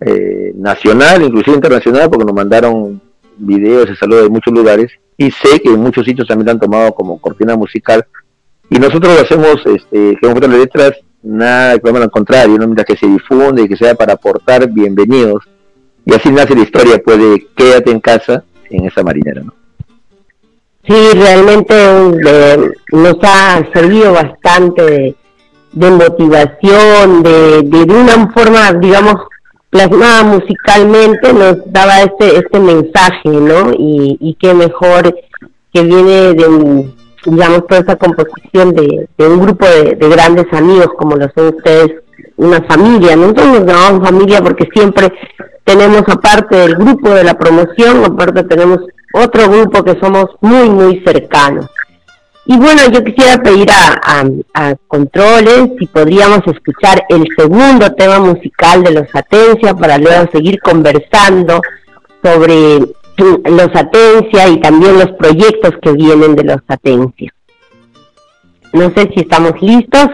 [0.00, 3.00] eh, nacional, inclusive internacional, porque nos mandaron
[3.36, 6.60] videos de saludos de muchos lugares y sé que en muchos sitios también la han
[6.60, 8.04] tomado como cortina musical
[8.70, 12.66] y nosotros lo hacemos, este, que las letras nada, que al contrario, ¿no?
[12.66, 15.44] mientras que se difunde y que sea para aportar, bienvenidos.
[16.04, 19.42] Y así nace la historia, puede quédate en casa en esa marinera.
[19.42, 19.54] ¿no?
[20.86, 25.16] Sí, realmente eh, nos ha servido bastante
[25.72, 29.16] de, motivación, de, de, una forma, digamos,
[29.70, 33.72] plasmada musicalmente, nos daba este, este mensaje, ¿no?
[33.72, 35.14] Y, y qué mejor
[35.72, 36.92] que viene de
[37.26, 42.02] digamos, toda esa composición de, un grupo de, grandes amigos como lo son ustedes,
[42.36, 43.16] una familia.
[43.16, 45.12] Nosotros nos llamamos familia porque siempre
[45.64, 48.80] tenemos, aparte del grupo de la promoción, aparte tenemos
[49.14, 51.66] otro grupo que somos muy, muy cercanos.
[52.46, 58.82] Y bueno, yo quisiera pedir a, a, Controles si podríamos escuchar el segundo tema musical
[58.82, 61.62] de los Atencia para luego seguir conversando
[62.22, 62.80] sobre
[63.16, 67.32] los Atencia y también los proyectos que vienen de los Atencia.
[68.72, 70.08] No sé si estamos listos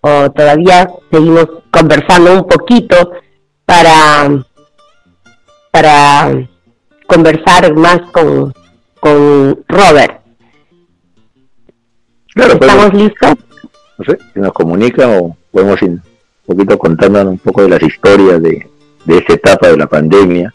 [0.00, 3.12] o, todavía seguimos conversando un poquito
[3.66, 4.44] para,
[5.70, 6.48] para
[7.12, 8.54] conversar más con,
[8.98, 10.20] con Robert.
[12.34, 13.34] ¿Estamos listos?
[13.98, 16.02] No sé, si nos comunica o podemos ir un
[16.46, 18.66] poquito contándonos un poco de las historias de,
[19.04, 20.52] de esta etapa de la pandemia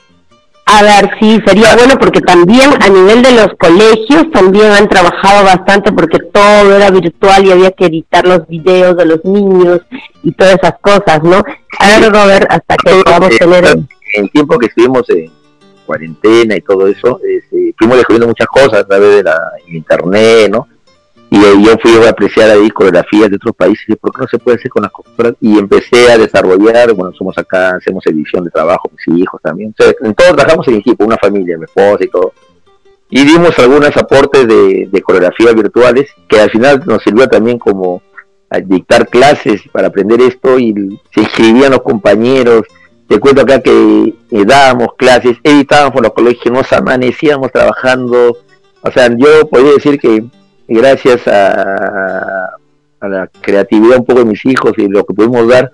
[0.70, 5.46] a ver, sí, sería bueno porque también a nivel de los colegios también han trabajado
[5.46, 9.80] bastante porque todo era virtual y había que editar los videos de los niños
[10.24, 11.42] y todas esas cosas, ¿no?
[11.80, 13.66] A ver, Robert, hasta que podamos tener...
[14.14, 15.32] En el tiempo que estuvimos en
[15.88, 20.68] cuarentena y todo eso, este, fuimos descubriendo muchas cosas a través de la internet, ¿no?
[21.30, 24.40] y yo fui a apreciar ahí coreografías de otros países y por qué no se
[24.40, 28.50] puede hacer con las culturas y empecé a desarrollar bueno somos acá hacemos edición de
[28.50, 32.32] trabajo mis hijos también en todos trabajamos en equipo una familia mi esposa y todo
[33.10, 38.02] y dimos algunos aportes de, de coreografías virtuales que al final nos sirvió también como
[38.50, 40.74] a dictar clases para aprender esto y
[41.14, 42.62] se inscribían los compañeros
[43.08, 48.38] te cuento acá que eh, dábamos clases editábamos los colegios nos amanecíamos trabajando.
[48.82, 50.26] O sea yo podría decir que
[50.68, 52.50] gracias a,
[53.02, 55.72] la creatividad un poco de mis hijos y lo que pudimos dar,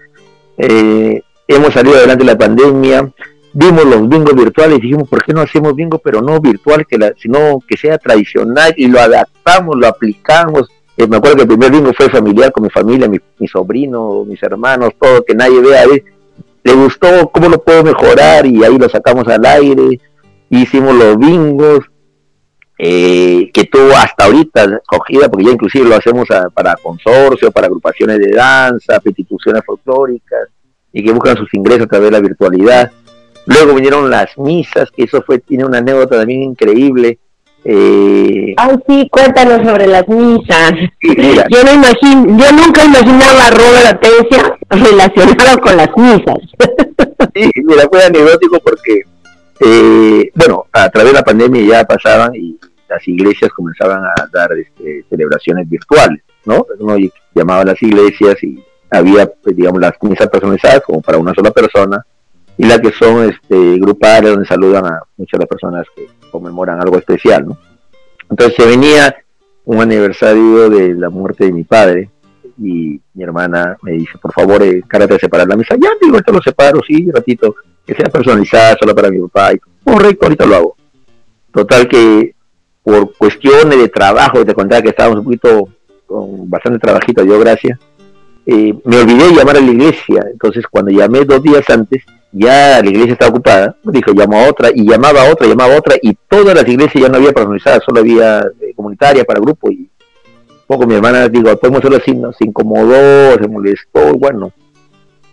[0.57, 3.11] eh, hemos salido adelante de la pandemia,
[3.53, 6.97] vimos los bingos virtuales y dijimos, ¿por qué no hacemos bingo, pero no virtual, que
[6.97, 11.47] la, sino que sea tradicional y lo adaptamos, lo aplicamos, Eh, me acuerdo que el
[11.47, 15.59] primer bingo fue familiar con mi familia, mi, mi sobrino, mis hermanos, todo, que nadie
[15.59, 15.85] vea.
[16.63, 19.99] Le gustó cómo lo puedo mejorar y ahí lo sacamos al aire.
[20.49, 21.79] Hicimos los bingos,
[22.77, 28.19] eh, que tuvo hasta ahorita cogida, porque ya inclusive lo hacemos para consorcios, para agrupaciones
[28.19, 30.49] de danza, instituciones folclóricas,
[30.91, 32.91] y que buscan sus ingresos a través de la virtualidad.
[33.45, 37.19] Luego vinieron las misas, que eso fue, tiene una anécdota también increíble.
[37.65, 38.53] Eh...
[38.57, 40.73] Ay, sí, cuéntanos sobre las misas.
[41.01, 46.37] yo, no imagino, yo nunca imaginaba a Robert Atencia relacionado con las misas.
[47.33, 49.01] sí, mira, fue anecdótico porque,
[49.61, 52.59] eh, bueno, a través de la pandemia ya pasaban y
[52.89, 56.65] las iglesias comenzaban a dar este, celebraciones virtuales, ¿no?
[56.79, 56.97] Uno
[57.33, 58.61] llamaba a las iglesias y
[58.91, 62.05] había, pues, digamos, las misas personalizadas como para una sola persona
[62.57, 66.81] y las que son este, grupales donde saludan a muchas de las personas que conmemoran
[66.81, 67.57] algo especial, ¿no?
[68.29, 69.15] Entonces se venía
[69.65, 72.09] un aniversario de la muerte de mi padre
[72.57, 75.75] y mi hermana me dice, por favor, eh, de separar la misa.
[75.79, 77.55] Ya, digo, esto lo separo, sí, ratito,
[77.85, 79.53] que sea personalizada solo para mi papá.
[79.53, 80.75] Y, correcto, ahorita lo hago.
[81.53, 82.33] Total que
[82.81, 85.69] por cuestiones de trabajo, te contaba que estábamos un poquito
[86.05, 87.79] con bastante trabajito, yo gracias,
[88.45, 90.25] eh, me olvidé de llamar a la iglesia.
[90.31, 93.75] Entonces, cuando llamé dos días antes, ya la iglesia estaba ocupada.
[93.83, 97.03] Dijo, llamo a otra, y llamaba a otra, llamaba a otra, y todas las iglesias
[97.03, 99.69] ya no había personalizadas, solo había eh, comunitaria para grupo.
[99.71, 99.89] Y
[100.67, 102.33] poco mi hermana, digo, podemos hacerlo así, ¿no?
[102.33, 104.51] se incomodó, se molestó, bueno.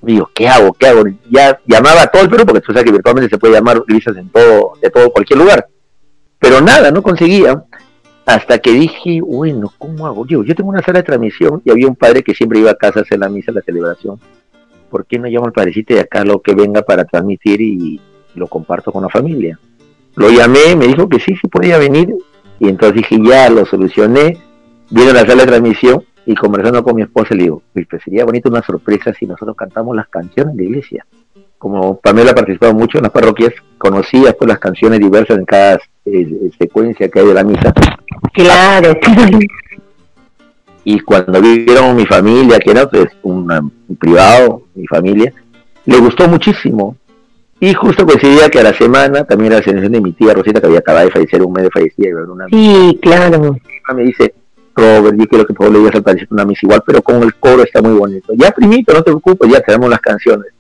[0.03, 0.73] Digo, ¿qué hago?
[0.73, 1.03] ¿Qué hago?
[1.31, 4.17] Ya llamaba a todo el Perú, porque tú sabes que virtualmente se puede llamar iglesias
[4.17, 5.67] en todo, de todo, cualquier lugar
[6.41, 7.63] pero nada, no conseguía.
[8.27, 10.27] Hasta que dije, bueno, ¿cómo hago?
[10.27, 12.75] Yo, yo tengo una sala de transmisión y había un padre que siempre iba a
[12.75, 14.21] casa a hacer la misa, la celebración.
[14.89, 18.01] ¿Por qué no llamo al padrecito de acá lo que venga para transmitir y
[18.35, 19.59] lo comparto con la familia?
[20.17, 22.15] Lo llamé, me dijo que sí, sí podía venir.
[22.59, 24.37] Y entonces dije, ya lo solucioné.
[24.91, 28.25] Vino a la sala de transmisión y conversando con mi esposa le digo, pues sería
[28.25, 31.07] bonito una sorpresa si nosotros cantamos las canciones de iglesia
[31.61, 35.79] como Pamela ha participado mucho en las parroquias, conocía pues las canciones diversas en cada
[36.13, 37.73] eh, secuencia que hay de la misa.
[38.33, 38.99] Claro.
[40.85, 45.33] Y cuando vieron mi familia, que era pues un privado, mi familia,
[45.85, 46.97] le gustó muchísimo.
[47.61, 50.61] Y justo coincidía que a la semana también era la celebración de mi tía Rosita,
[50.61, 52.23] que había acabado de fallecer, un mes de fallecida.
[52.27, 53.57] Una sí, claro.
[53.95, 54.35] Me dice,
[54.75, 57.63] Robert, yo quiero que favor le digas al una misa igual, pero con el coro
[57.63, 58.33] está muy bonito.
[58.35, 60.53] Ya primito, no te preocupes, ya tenemos las canciones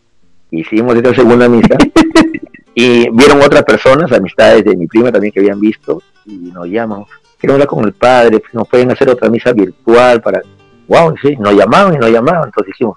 [0.50, 1.76] hicimos esta segunda misa
[2.82, 7.04] y vieron otras personas, amistades de mi prima también que habían visto y nos llaman,
[7.38, 10.40] quiero hablar con el padre, nos pueden hacer otra misa virtual para,
[10.88, 12.96] wow, sí, nos llamaban y nos llamaban, entonces dijimos,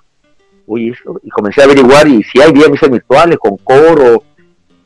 [0.68, 4.24] uy, eso, y comencé a averiguar y si bien misas virtuales con coro.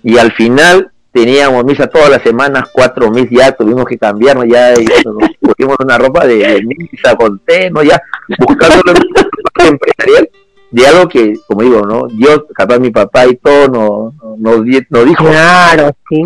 [0.01, 4.73] Y al final teníamos misa todas las semanas, cuatro meses ya, tuvimos que cambiarnos ya,
[4.73, 7.83] y nos pusimos una ropa de, misa con té, ¿no?
[7.83, 8.01] Ya
[8.39, 8.81] buscando
[9.59, 10.27] empresarial
[10.71, 12.07] de algo que, como digo, ¿no?
[12.07, 15.25] Dios, capaz mi papá y todo nos no, no, dijo.
[15.25, 16.23] Claro, sí.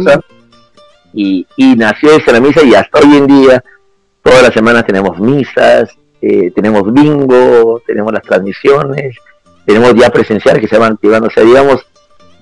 [1.14, 3.64] Y, y nació esa la misa y hasta hoy en día,
[4.24, 5.89] todas las semanas tenemos misas,
[6.22, 9.18] eh, tenemos bingo, tenemos las transmisiones,
[9.66, 11.86] tenemos ya presenciales que se van activando, o sea, digamos,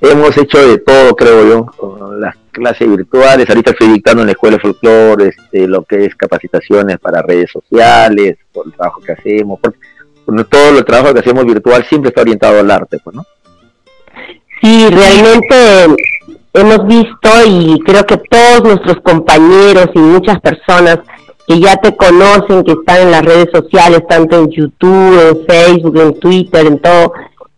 [0.01, 4.31] hemos hecho de todo, creo yo, con las clases virtuales, ahorita estoy dictando en la
[4.33, 9.13] escuela de folclore, este, lo que es capacitaciones para redes sociales, por el trabajo que
[9.13, 9.79] hacemos, porque
[10.49, 13.25] todo el trabajo que hacemos virtual siempre está orientado al arte, pues, ¿no?
[14.61, 15.95] Sí, realmente
[16.53, 20.99] hemos visto y creo que todos nuestros compañeros y muchas personas
[21.47, 25.97] que ya te conocen, que están en las redes sociales, tanto en YouTube, en Facebook,
[25.97, 27.13] en Twitter, en todo,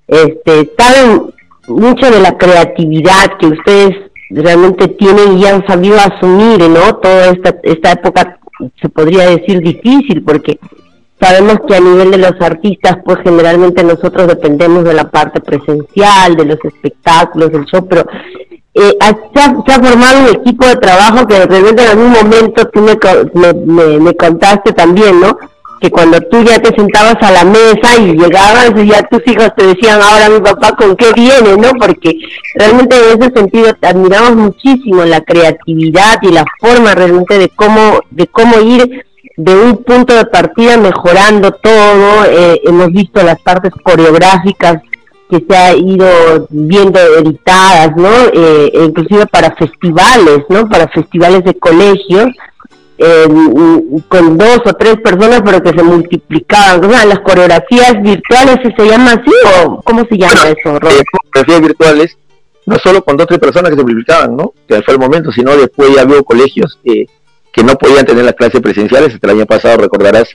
[0.08, 1.34] este, saben
[1.68, 3.98] mucho de la creatividad que ustedes
[4.30, 6.96] realmente tienen y han sabido asumir, ¿no?
[6.98, 8.40] Toda esta, esta época
[8.82, 10.60] se podría decir difícil porque
[11.22, 16.36] Sabemos que a nivel de los artistas, pues generalmente nosotros dependemos de la parte presencial,
[16.36, 18.06] de los espectáculos, del show, pero
[18.74, 18.98] eh,
[19.36, 24.16] se, ha, formado un equipo de trabajo que realmente en algún momento tú me, me,
[24.16, 25.38] contaste también, ¿no?
[25.80, 29.52] Que cuando tú ya te sentabas a la mesa y llegabas y ya tus hijos
[29.56, 31.72] te decían, ahora mi papá con qué viene, ¿no?
[31.80, 32.18] Porque
[32.56, 38.26] realmente en ese sentido admiramos muchísimo la creatividad y la forma realmente de cómo, de
[38.26, 39.06] cómo ir
[39.38, 44.82] de un punto de partida mejorando todo, eh, hemos visto las partes coreográficas
[45.30, 48.10] que se ha ido viendo editadas, ¿no?
[48.34, 50.68] Eh, inclusive para festivales, ¿no?
[50.68, 52.28] Para festivales de colegios,
[52.98, 53.28] eh,
[54.10, 56.84] con dos o tres personas, pero que se multiplicaban.
[56.84, 59.32] O sea, las coreografías virtuales, ¿se llama así
[59.66, 61.06] o cómo se llama eso, Robert?
[61.32, 62.18] coreografías virtuales,
[62.66, 64.54] no solo con dos o tres personas que se multiplicaban, ¿no?
[64.68, 67.06] Que fue el momento, sino después ya había colegios que
[67.52, 69.14] que no podían tener las clases presenciales.
[69.14, 70.30] Hasta el año pasado, recordarás,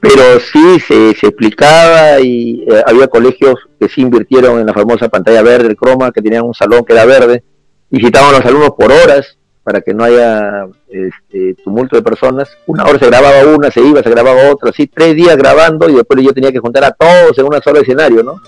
[0.00, 5.08] pero sí se, se explicaba y eh, había colegios que sí invirtieron en la famosa
[5.08, 7.44] pantalla verde, el croma, que tenían un salón que era verde,
[7.90, 12.48] y citaban a los alumnos por horas para que no haya este, tumulto de personas.
[12.66, 15.94] Una hora se grababa una, se iba, se grababa otra, así tres días grabando y
[15.94, 18.40] después yo tenía que juntar a todos en un solo escenario, ¿no?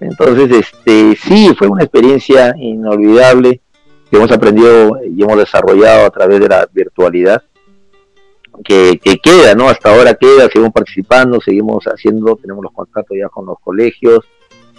[0.00, 3.60] Entonces, este, sí, fue una experiencia inolvidable
[4.10, 7.42] que hemos aprendido y hemos desarrollado a través de la virtualidad
[8.64, 9.68] que, queda, ¿no?
[9.68, 14.20] Hasta ahora queda, seguimos participando, seguimos haciendo, tenemos los contactos ya con los colegios,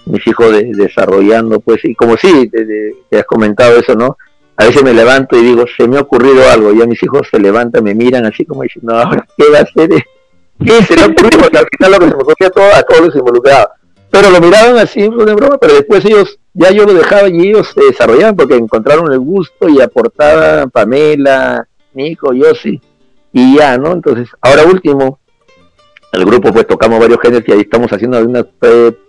[0.06, 4.18] mis hijos desarrollando, pues, y como sí, te, has comentado eso, ¿no?
[4.58, 7.40] A veces me levanto y digo, se me ha ocurrido algo, ya mis hijos se
[7.40, 9.90] levantan, me miran así como diciendo, ahora, ¿qué va a hacer?
[10.64, 11.40] ¿Qué se le ocurrió?
[11.46, 13.70] al final lo que se me ocurrió a a todos los involucrados.
[14.12, 17.72] Pero lo miraban así, de broma, pero después ellos, ya yo lo dejaba y ellos
[17.74, 22.82] se desarrollaban porque encontraron el gusto y aportaban Pamela, Nico, Yossi
[23.32, 23.94] y ya, ¿no?
[23.94, 25.20] Entonces, ahora último,
[26.12, 28.46] el grupo pues tocamos varios géneros y ahí estamos haciendo algunas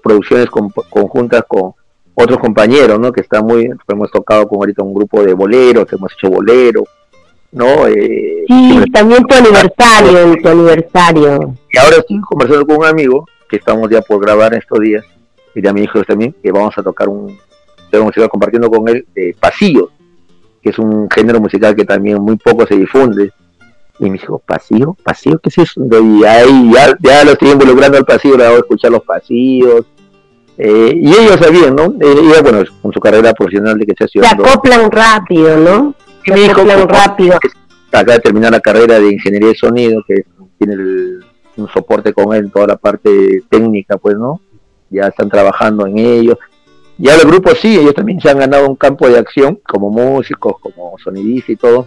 [0.03, 1.74] producciones conjuntas con
[2.14, 3.12] otros compañeros, ¿no?
[3.12, 6.84] Que está muy, hemos tocado con ahorita un grupo de boleros, hemos hecho bolero,
[7.50, 7.88] ¿no?
[7.88, 11.57] Eh, sí, también tu aniversario, tu aniversario.
[11.72, 15.05] Y ahora estoy conversando con un amigo que estamos ya por grabar estos días,
[15.55, 17.38] y ya mi hijo también, que vamos a tocar un,
[17.92, 19.90] vamos a compartiendo con él de pasillos,
[20.62, 23.30] que es un género musical que también muy poco se difunde,
[23.98, 24.96] y me dijo, ¿pasillo?
[25.05, 25.38] ¿Pasillo?
[25.38, 25.82] ¿Qué es eso?
[25.84, 29.84] Y ahí ya, ya lo estoy involucrando al pasillo, le hago escuchar los pasillos.
[30.57, 31.94] Eh, y ellos sabían, ¿no?
[32.00, 35.94] Eh, bueno, con su carrera profesional de que se Se acoplan rápido, ¿no?
[36.24, 37.38] Se acoplan rápido.
[37.92, 40.24] Acaba de terminar la carrera de ingeniería de sonido, que
[40.59, 40.74] tiene
[41.57, 44.40] un soporte con él toda la parte técnica, pues, ¿no?
[44.90, 46.38] Ya están trabajando en ello.
[46.98, 50.57] Ya los grupos sí, ellos también se han ganado un campo de acción como músicos,
[50.61, 51.86] como sonidistas y todo,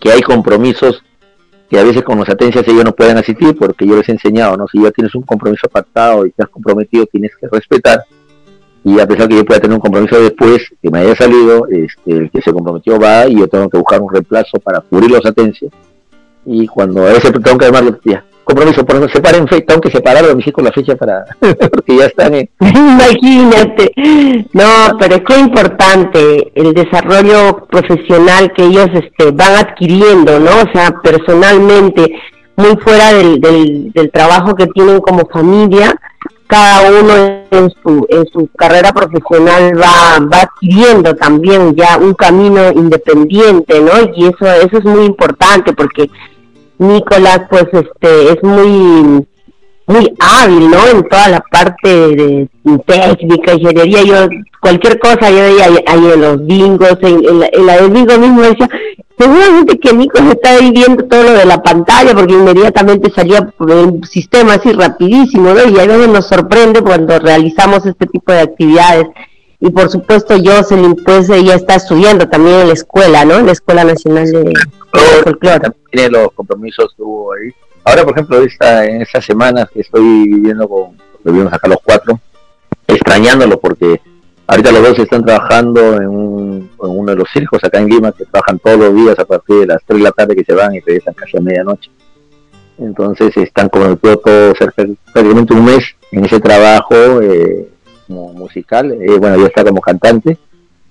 [0.00, 1.02] que hay compromisos
[1.68, 4.56] que a veces con los atencias ellos no pueden asistir porque yo les he enseñado,
[4.56, 4.66] ¿no?
[4.68, 8.04] Si ya tienes un compromiso pactado y te has comprometido, tienes que respetar.
[8.84, 12.12] Y a pesar que yo pueda tener un compromiso después, que me haya salido, este,
[12.12, 15.24] el que se comprometió va y yo tengo que buscar un reemplazo para cubrir los
[15.24, 15.72] atencias.
[16.44, 19.90] Y cuando a veces tengo que llamarlo, ya, compromiso, por no separen fecha, tengo que
[19.90, 22.34] separar a mis hijos la fecha para, porque ya están.
[22.60, 23.92] Imagínate,
[24.52, 30.50] no, pero es que importante el desarrollo profesional que ellos este, van adquiriendo, ¿no?
[30.50, 32.14] O sea, personalmente,
[32.56, 35.94] muy fuera del, del, del trabajo que tienen como familia,
[36.46, 37.14] cada uno
[37.50, 43.92] en su, en su carrera profesional va, va adquiriendo también ya un camino independiente, ¿no?
[44.14, 46.10] Y eso, eso es muy importante porque
[46.78, 49.26] Nicolás pues este es muy
[49.86, 50.86] muy hábil, ¿no?
[50.88, 52.48] En toda la parte de
[52.86, 54.28] técnica, ingeniería, yo
[54.60, 58.68] cualquier cosa yo veía ahí en los bingos, en, la, en del bingo mismo decía,
[59.18, 64.04] seguramente que Nicolás está ahí viendo todo lo de la pantalla porque inmediatamente salía el
[64.04, 65.68] sistema así rapidísimo, ¿no?
[65.68, 69.08] Y a veces nos sorprende cuando realizamos este tipo de actividades.
[69.60, 73.38] Y por supuesto Jocelyn pues ella está estudiando también en la escuela, ¿no?
[73.38, 74.52] En la Escuela Nacional de
[75.90, 77.52] tiene los compromisos que ahí.
[77.84, 82.20] Ahora, por ejemplo, esta, en estas semanas que estoy viviendo con, vivimos acá los cuatro,
[82.86, 84.00] extrañándolo porque
[84.46, 88.58] ahorita los dos están trabajando en, uno de los circos acá en Lima, que trabajan
[88.58, 90.80] todos los días a partir de las 3 de la tarde que se van y
[90.80, 91.90] regresan casi a medianoche.
[92.78, 97.68] Entonces están como el todo cerca prácticamente un mes en ese trabajo eh,
[98.06, 98.92] como musical.
[98.92, 100.38] Eh, bueno, yo está como cantante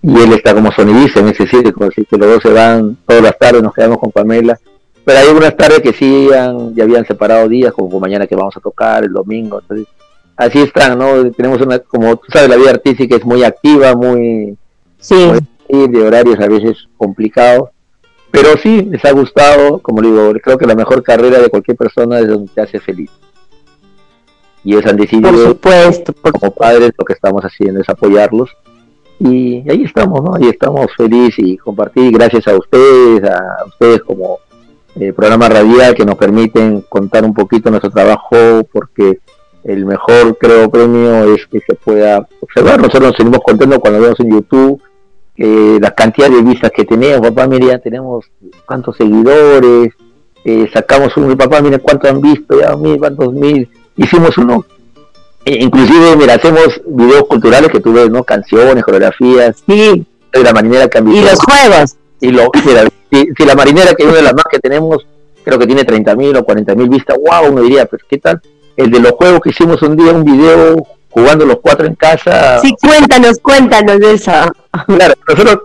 [0.06, 3.24] y él está como sonidista en ese circo, así que los dos se van todas
[3.24, 4.60] las tardes, nos quedamos con Pamela.
[5.06, 8.56] Pero hay unas tardes que sí han, ya habían separado días, como mañana que vamos
[8.58, 9.88] a tocar, el domingo, entonces
[10.36, 11.32] así están, ¿no?
[11.32, 14.58] Tenemos una, como tú sabes, la vida artística es muy activa, muy,
[15.00, 15.16] sí.
[15.70, 17.70] de horarios a veces complicados,
[18.30, 22.20] pero sí, les ha gustado, como digo, creo que la mejor carrera de cualquier persona
[22.20, 23.10] es donde te hace feliz.
[24.66, 28.50] Y ellos han decidido, por supuesto, como padres, lo que estamos haciendo es apoyarlos
[29.20, 30.36] y ahí estamos, ¿no?
[30.36, 34.40] Ahí estamos felices y compartir gracias a ustedes, a ustedes como
[35.00, 38.36] eh, programa radial que nos permiten contar un poquito nuestro trabajo
[38.72, 39.20] porque
[39.64, 42.80] el mejor creo premio es que se pueda observar.
[42.80, 44.82] Nosotros nos seguimos contando cuando vemos en YouTube
[45.36, 47.22] eh, la cantidad de vistas que tenemos.
[47.22, 48.26] Papá, mira, tenemos
[48.66, 49.94] cuántos seguidores,
[50.46, 53.70] eh, sacamos un, papá, mira cuántos han visto, ya mil, cuántos mil.
[53.96, 54.66] Hicimos uno
[55.46, 58.24] inclusive, mira, hacemos videos culturales que tú ves, ¿no?
[58.24, 59.64] Canciones, coreografías.
[59.68, 60.06] Sí.
[60.32, 61.22] De la marinera que han visto.
[61.22, 61.96] Y los juegos.
[62.20, 62.52] Y lo,
[63.38, 65.06] si, la marinera, que es una de las más que tenemos,
[65.44, 68.42] creo que tiene 30 mil o 40 mil vistas, wow, uno diría, pero ¿qué tal?
[68.76, 72.60] El de los juegos que hicimos un día, un video jugando los cuatro en casa.
[72.60, 74.32] Sí, cuéntanos, cuéntanos de eso.
[74.88, 75.60] Claro, nosotros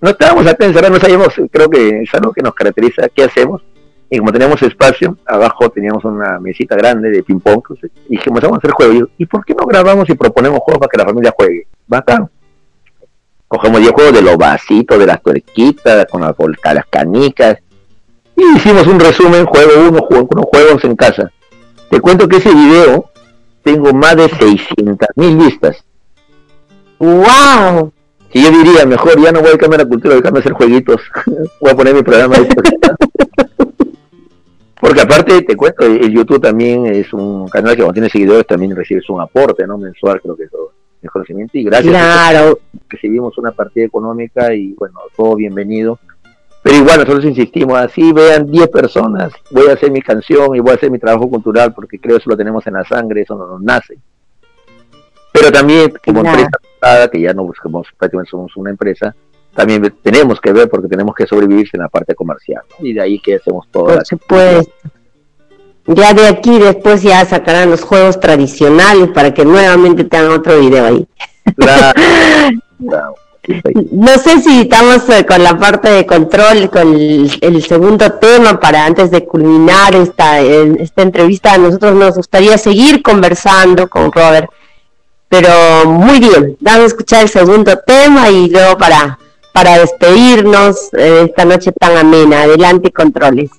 [0.00, 3.62] no estábamos atentos, ahora no sabíamos, creo que es algo que nos caracteriza, ¿qué hacemos?
[4.10, 7.62] Y como teníamos espacio, abajo teníamos una mesita grande de ping-pong.
[8.08, 9.08] Y dijimos, vamos a hacer juegos.
[9.18, 11.66] Y, ¿por qué no grabamos y proponemos juegos para que la familia juegue?
[11.86, 12.28] Bacán.
[13.48, 16.34] Cogemos 10 juegos de los vasitos, de las tuerquitas, con las,
[16.74, 17.58] las canicas.
[18.36, 21.30] Y hicimos un resumen, juego uno, juego unos juegos en casa.
[21.90, 23.10] Te cuento que ese video
[23.62, 25.84] tengo más de 600 mil vistas.
[26.98, 27.92] ¡Wow!
[28.32, 31.00] Y yo diría, mejor ya no voy a cambiar la cultura, voy a hacer jueguitos.
[31.60, 32.48] voy a poner mi programa de
[34.94, 38.76] Porque aparte, te cuento, el YouTube también es un canal que cuando tiene seguidores también
[38.76, 40.70] recibes un aporte no mensual, creo que eso
[41.02, 41.58] es conocimiento.
[41.58, 42.60] Y gracias claro.
[42.88, 45.98] recibimos una partida económica y bueno, todo bienvenido.
[46.62, 50.70] Pero igual nosotros insistimos, así vean 10 personas, voy a hacer mi canción y voy
[50.70, 53.34] a hacer mi trabajo cultural porque creo que eso lo tenemos en la sangre, eso
[53.34, 53.98] no nos nace.
[55.32, 59.12] Pero también como empresa que ya no buscamos, prácticamente somos una empresa,
[59.54, 62.62] también tenemos que ver porque tenemos que sobrevivir en la parte comercial.
[62.80, 63.86] Y de ahí que hacemos todo.
[63.86, 64.72] Por supuesto.
[65.86, 70.86] Ya de aquí después ya sacarán los juegos tradicionales para que nuevamente tengan otro video
[70.86, 71.06] ahí.
[73.92, 78.86] No sé si estamos eh, con la parte de control, con el, segundo tema para
[78.86, 81.58] antes de culminar esta, esta entrevista.
[81.58, 84.48] nosotros nos gustaría seguir conversando con Robert,
[85.28, 85.50] pero
[85.84, 89.18] muy bien, vamos a escuchar el segundo tema y luego para
[89.54, 92.42] para despedirnos eh, esta noche tan amena.
[92.42, 93.50] Adelante, controles.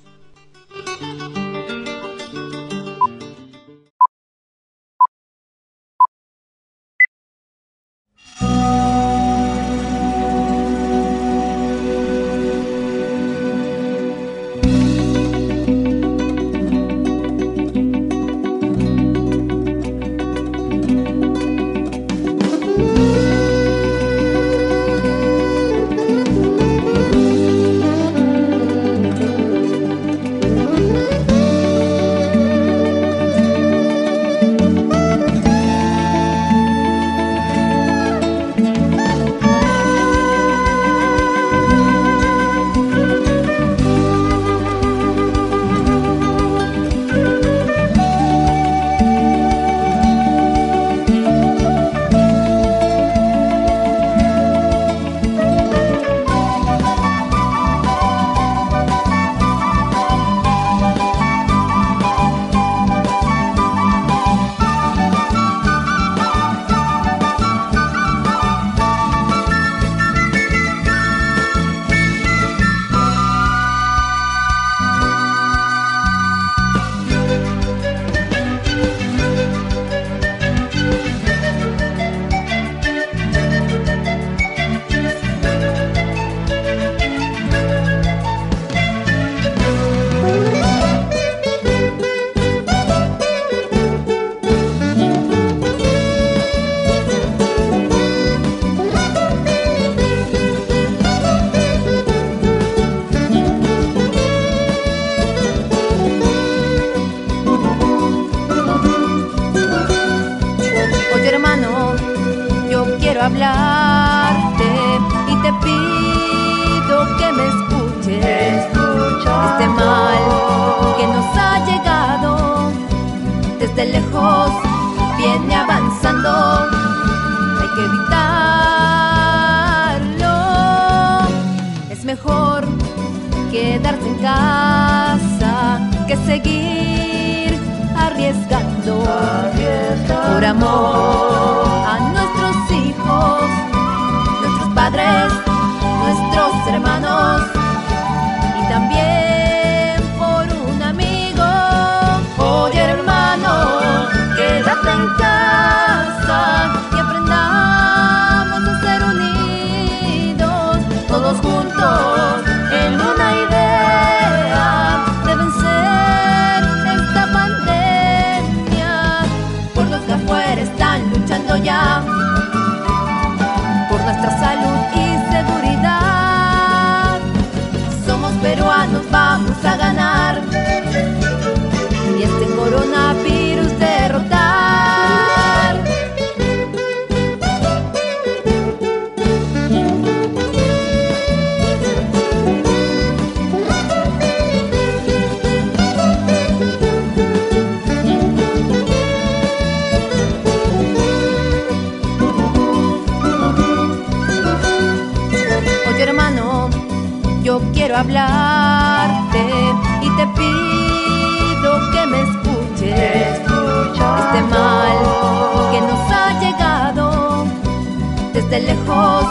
[218.56, 219.26] Desde lejos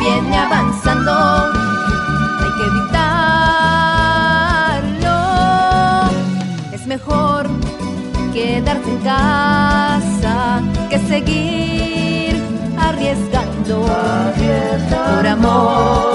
[0.00, 1.12] viene avanzando.
[2.40, 3.20] Hay que evitarlo.
[6.72, 7.48] Es mejor
[8.32, 12.42] quedarse en casa que seguir
[12.78, 13.86] arriesgando.
[14.90, 16.13] Por amor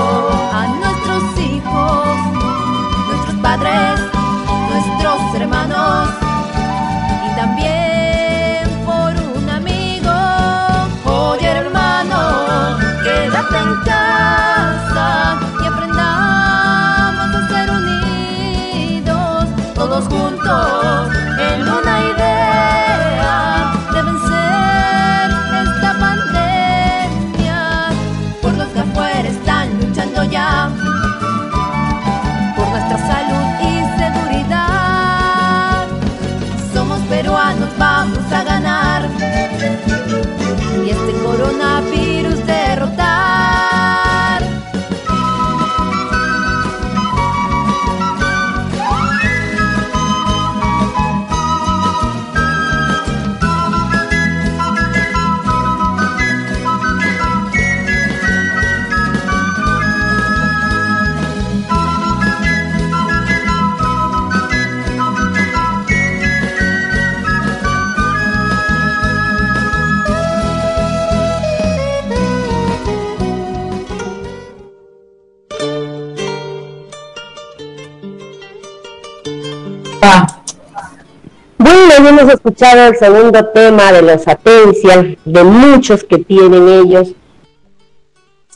[82.07, 87.13] Hemos escuchado el segundo tema de los Atencias, de muchos que tienen ellos,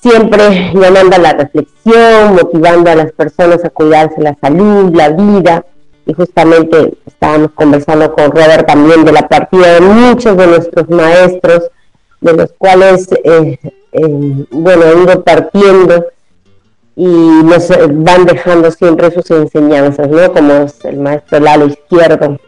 [0.01, 5.65] siempre llamando a la reflexión, motivando a las personas a cuidarse la salud, la vida,
[6.05, 11.69] y justamente estábamos conversando con Robert también de la partida de muchos de nuestros maestros,
[12.21, 13.59] de los cuales, eh,
[13.91, 16.05] eh, bueno, han ido partiendo
[16.95, 20.31] y nos eh, van dejando siempre sus enseñanzas, ¿no?
[20.31, 22.39] Como es el maestro Lalo Izquierdo,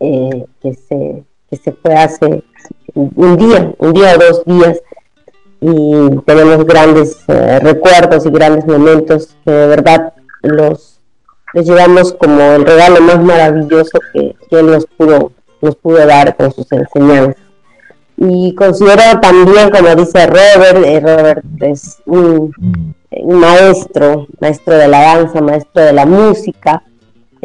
[0.00, 2.42] eh, que, se, que se fue hace
[2.94, 4.80] un día, un día o dos días,
[5.60, 11.00] y tenemos grandes eh, recuerdos y grandes momentos que de verdad los,
[11.54, 15.32] los llevamos como el regalo más maravilloso que, que él nos pudo,
[15.62, 17.36] nos pudo dar con sus enseñanzas.
[18.16, 22.54] Y considero también, como dice Robert, eh, Robert es un,
[23.10, 26.82] un maestro, maestro de la danza, maestro de la música,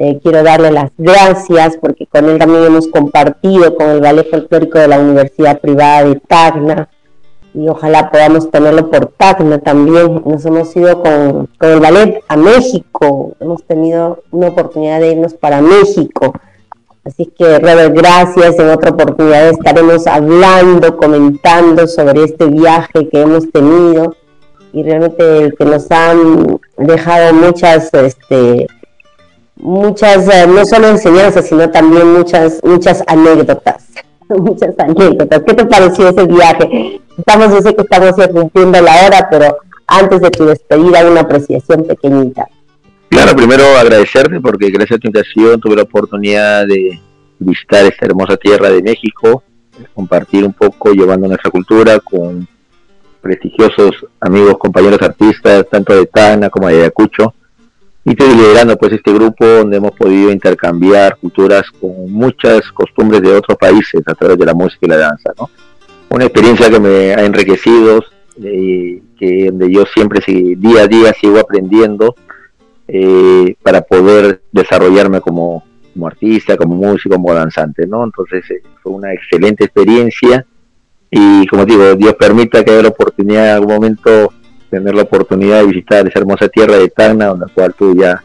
[0.02, 4.80] eh, quiero darle las gracias porque con él también hemos compartido con el Ballet Folclórico
[4.80, 6.88] de la Universidad Privada de Tacna
[7.54, 10.22] y ojalá podamos tenerlo por Tacna también.
[10.24, 15.34] Nos hemos ido con, con el ballet a México, hemos tenido una oportunidad de irnos
[15.34, 16.34] para México.
[17.04, 18.58] Así que, Robert, gracias.
[18.58, 24.16] En otra oportunidad estaremos hablando, comentando sobre este viaje que hemos tenido
[24.72, 28.68] y realmente que nos han dejado muchas este,
[29.60, 33.88] muchas, eh, no solo enseñanzas, sino también muchas, muchas anécdotas.
[34.30, 35.42] muchas anécdotas.
[35.46, 37.02] ¿Qué te pareció ese viaje?
[37.18, 39.58] Estamos, yo que estamos cumpliendo la hora, pero
[39.88, 42.48] antes de tu despedida, una apreciación pequeñita.
[43.10, 47.00] Claro, primero agradecerte porque gracias a tu invitación tuve la oportunidad de
[47.40, 49.44] visitar esta hermosa tierra de México,
[49.94, 52.48] compartir un poco, llevando nuestra cultura con
[53.22, 57.34] prestigiosos amigos, compañeros artistas, tanto de Tana como de Ayacucho,
[58.06, 63.34] y estoy liderando pues este grupo donde hemos podido intercambiar culturas con muchas costumbres de
[63.34, 65.50] otros países a través de la música y la danza, ¿no?
[66.10, 68.04] Una experiencia que me ha enriquecido,
[68.42, 72.16] eh, que donde yo siempre día a día sigo aprendiendo
[72.88, 78.04] eh, para poder desarrollarme como, como, artista, como músico, como danzante, ¿no?
[78.04, 80.46] Entonces eh, fue una excelente experiencia
[81.12, 84.34] y como digo, Dios permita que haya la oportunidad en algún momento
[84.70, 88.24] tener la oportunidad de visitar esa hermosa tierra de Tacna, donde la cual tú ya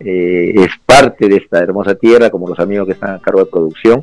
[0.00, 3.50] eh, es parte de esta hermosa tierra, como los amigos que están a cargo de
[3.50, 4.02] producción,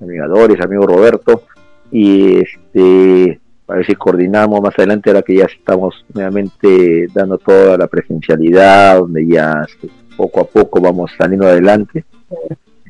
[0.00, 1.42] amigadores, amigo Roberto,
[1.90, 7.78] y este, a ver si coordinamos más adelante, ahora que ya estamos nuevamente dando toda
[7.78, 12.04] la presencialidad, donde ya este, poco a poco vamos saliendo adelante,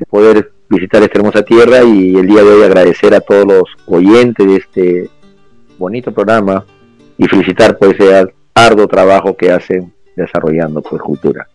[0.09, 4.47] poder visitar esta hermosa tierra y el día de hoy agradecer a todos los oyentes
[4.47, 5.11] de este
[5.79, 6.65] bonito programa
[7.19, 11.49] y felicitar por ese arduo trabajo que hacen desarrollando pues cultura.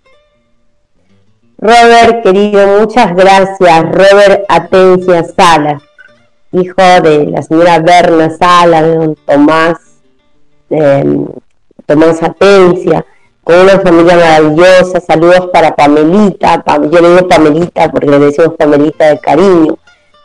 [1.57, 3.81] Robert, querido, muchas gracias.
[3.91, 5.81] Robert Atencia Sala,
[6.53, 9.77] hijo de la señora Berna Sala, de don Tomás,
[10.69, 11.03] eh,
[11.85, 13.05] Tomás Atencia,
[13.43, 15.01] con una familia maravillosa.
[15.01, 19.77] Saludos para Pamelita, yo le digo Pamelita porque le decimos Pamelita de cariño.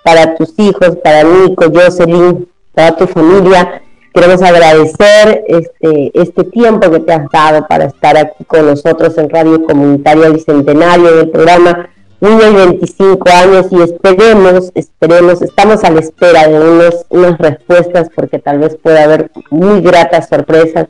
[0.05, 3.82] Para tus hijos, para Nico, Jocelyn, toda tu familia
[4.15, 9.29] Queremos agradecer este, este tiempo que te has dado para estar aquí con nosotros en
[9.29, 11.91] Radio Comunitaria Bicentenario, en el programa
[12.21, 18.09] Niño y 25 años y esperemos, esperemos, estamos a la espera de unos, unas respuestas
[18.15, 20.87] porque tal vez pueda haber muy gratas sorpresas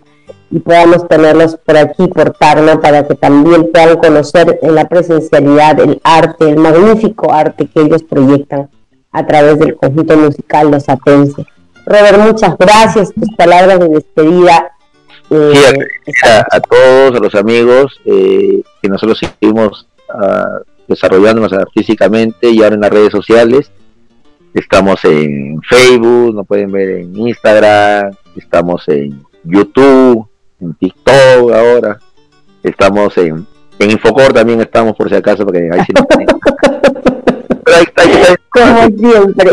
[0.50, 5.80] y podamos tenerlos por aquí, por Tarna, para que también puedan conocer en la presencialidad
[5.80, 8.68] el arte, el magnífico arte que ellos proyectan
[9.10, 11.46] a través del conjunto musical Los Atenses.
[11.86, 14.70] Robert, muchas gracias, tus palabras de despedida.
[15.30, 15.78] Eh,
[16.50, 22.80] a, todos, a los amigos eh, que nosotros seguimos uh, desarrollándonos artísticamente y ahora en
[22.82, 23.70] las redes sociales.
[24.54, 30.28] Estamos en Facebook, nos pueden ver en Instagram, estamos en YouTube,
[30.60, 31.98] en TikTok ahora,
[32.62, 33.46] estamos en,
[33.78, 36.06] en Infocor también estamos por si acaso, porque ahí sí nos
[38.50, 39.50] Como siempre.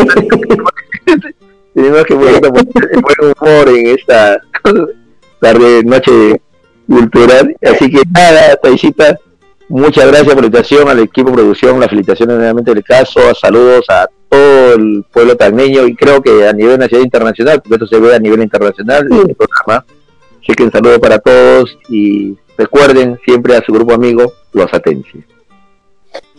[1.74, 4.42] Tenemos que poner buen humor en esta
[5.40, 6.42] tarde, noche
[6.88, 7.56] cultural.
[7.62, 9.18] Así que nada, Taisita,
[9.70, 13.86] muchas gracias por la invitación al equipo de producción, las felicitaciones nuevamente del caso, saludos
[13.90, 17.88] a todo el pueblo tagneño y creo que a nivel nacional e internacional, porque esto
[17.88, 19.86] se ve a nivel internacional en el programa.
[20.42, 25.24] Así que un saludo para todos y recuerden siempre a su grupo amigo, Los Atencias.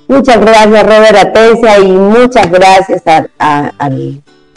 [0.08, 3.02] Muchas gracias Robert Atencia y muchas gracias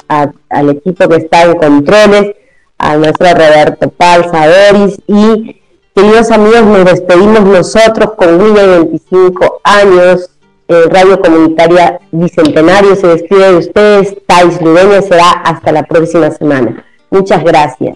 [0.07, 2.35] al equipo que está en controles,
[2.77, 5.61] a nuestro Roberto Palza, Doris y
[5.95, 10.29] queridos amigos, nos despedimos nosotros con William 25 años,
[10.67, 16.83] Radio Comunitaria Bicentenario se despide de ustedes, Tais Ludeña será hasta la próxima semana.
[17.11, 17.95] Muchas gracias.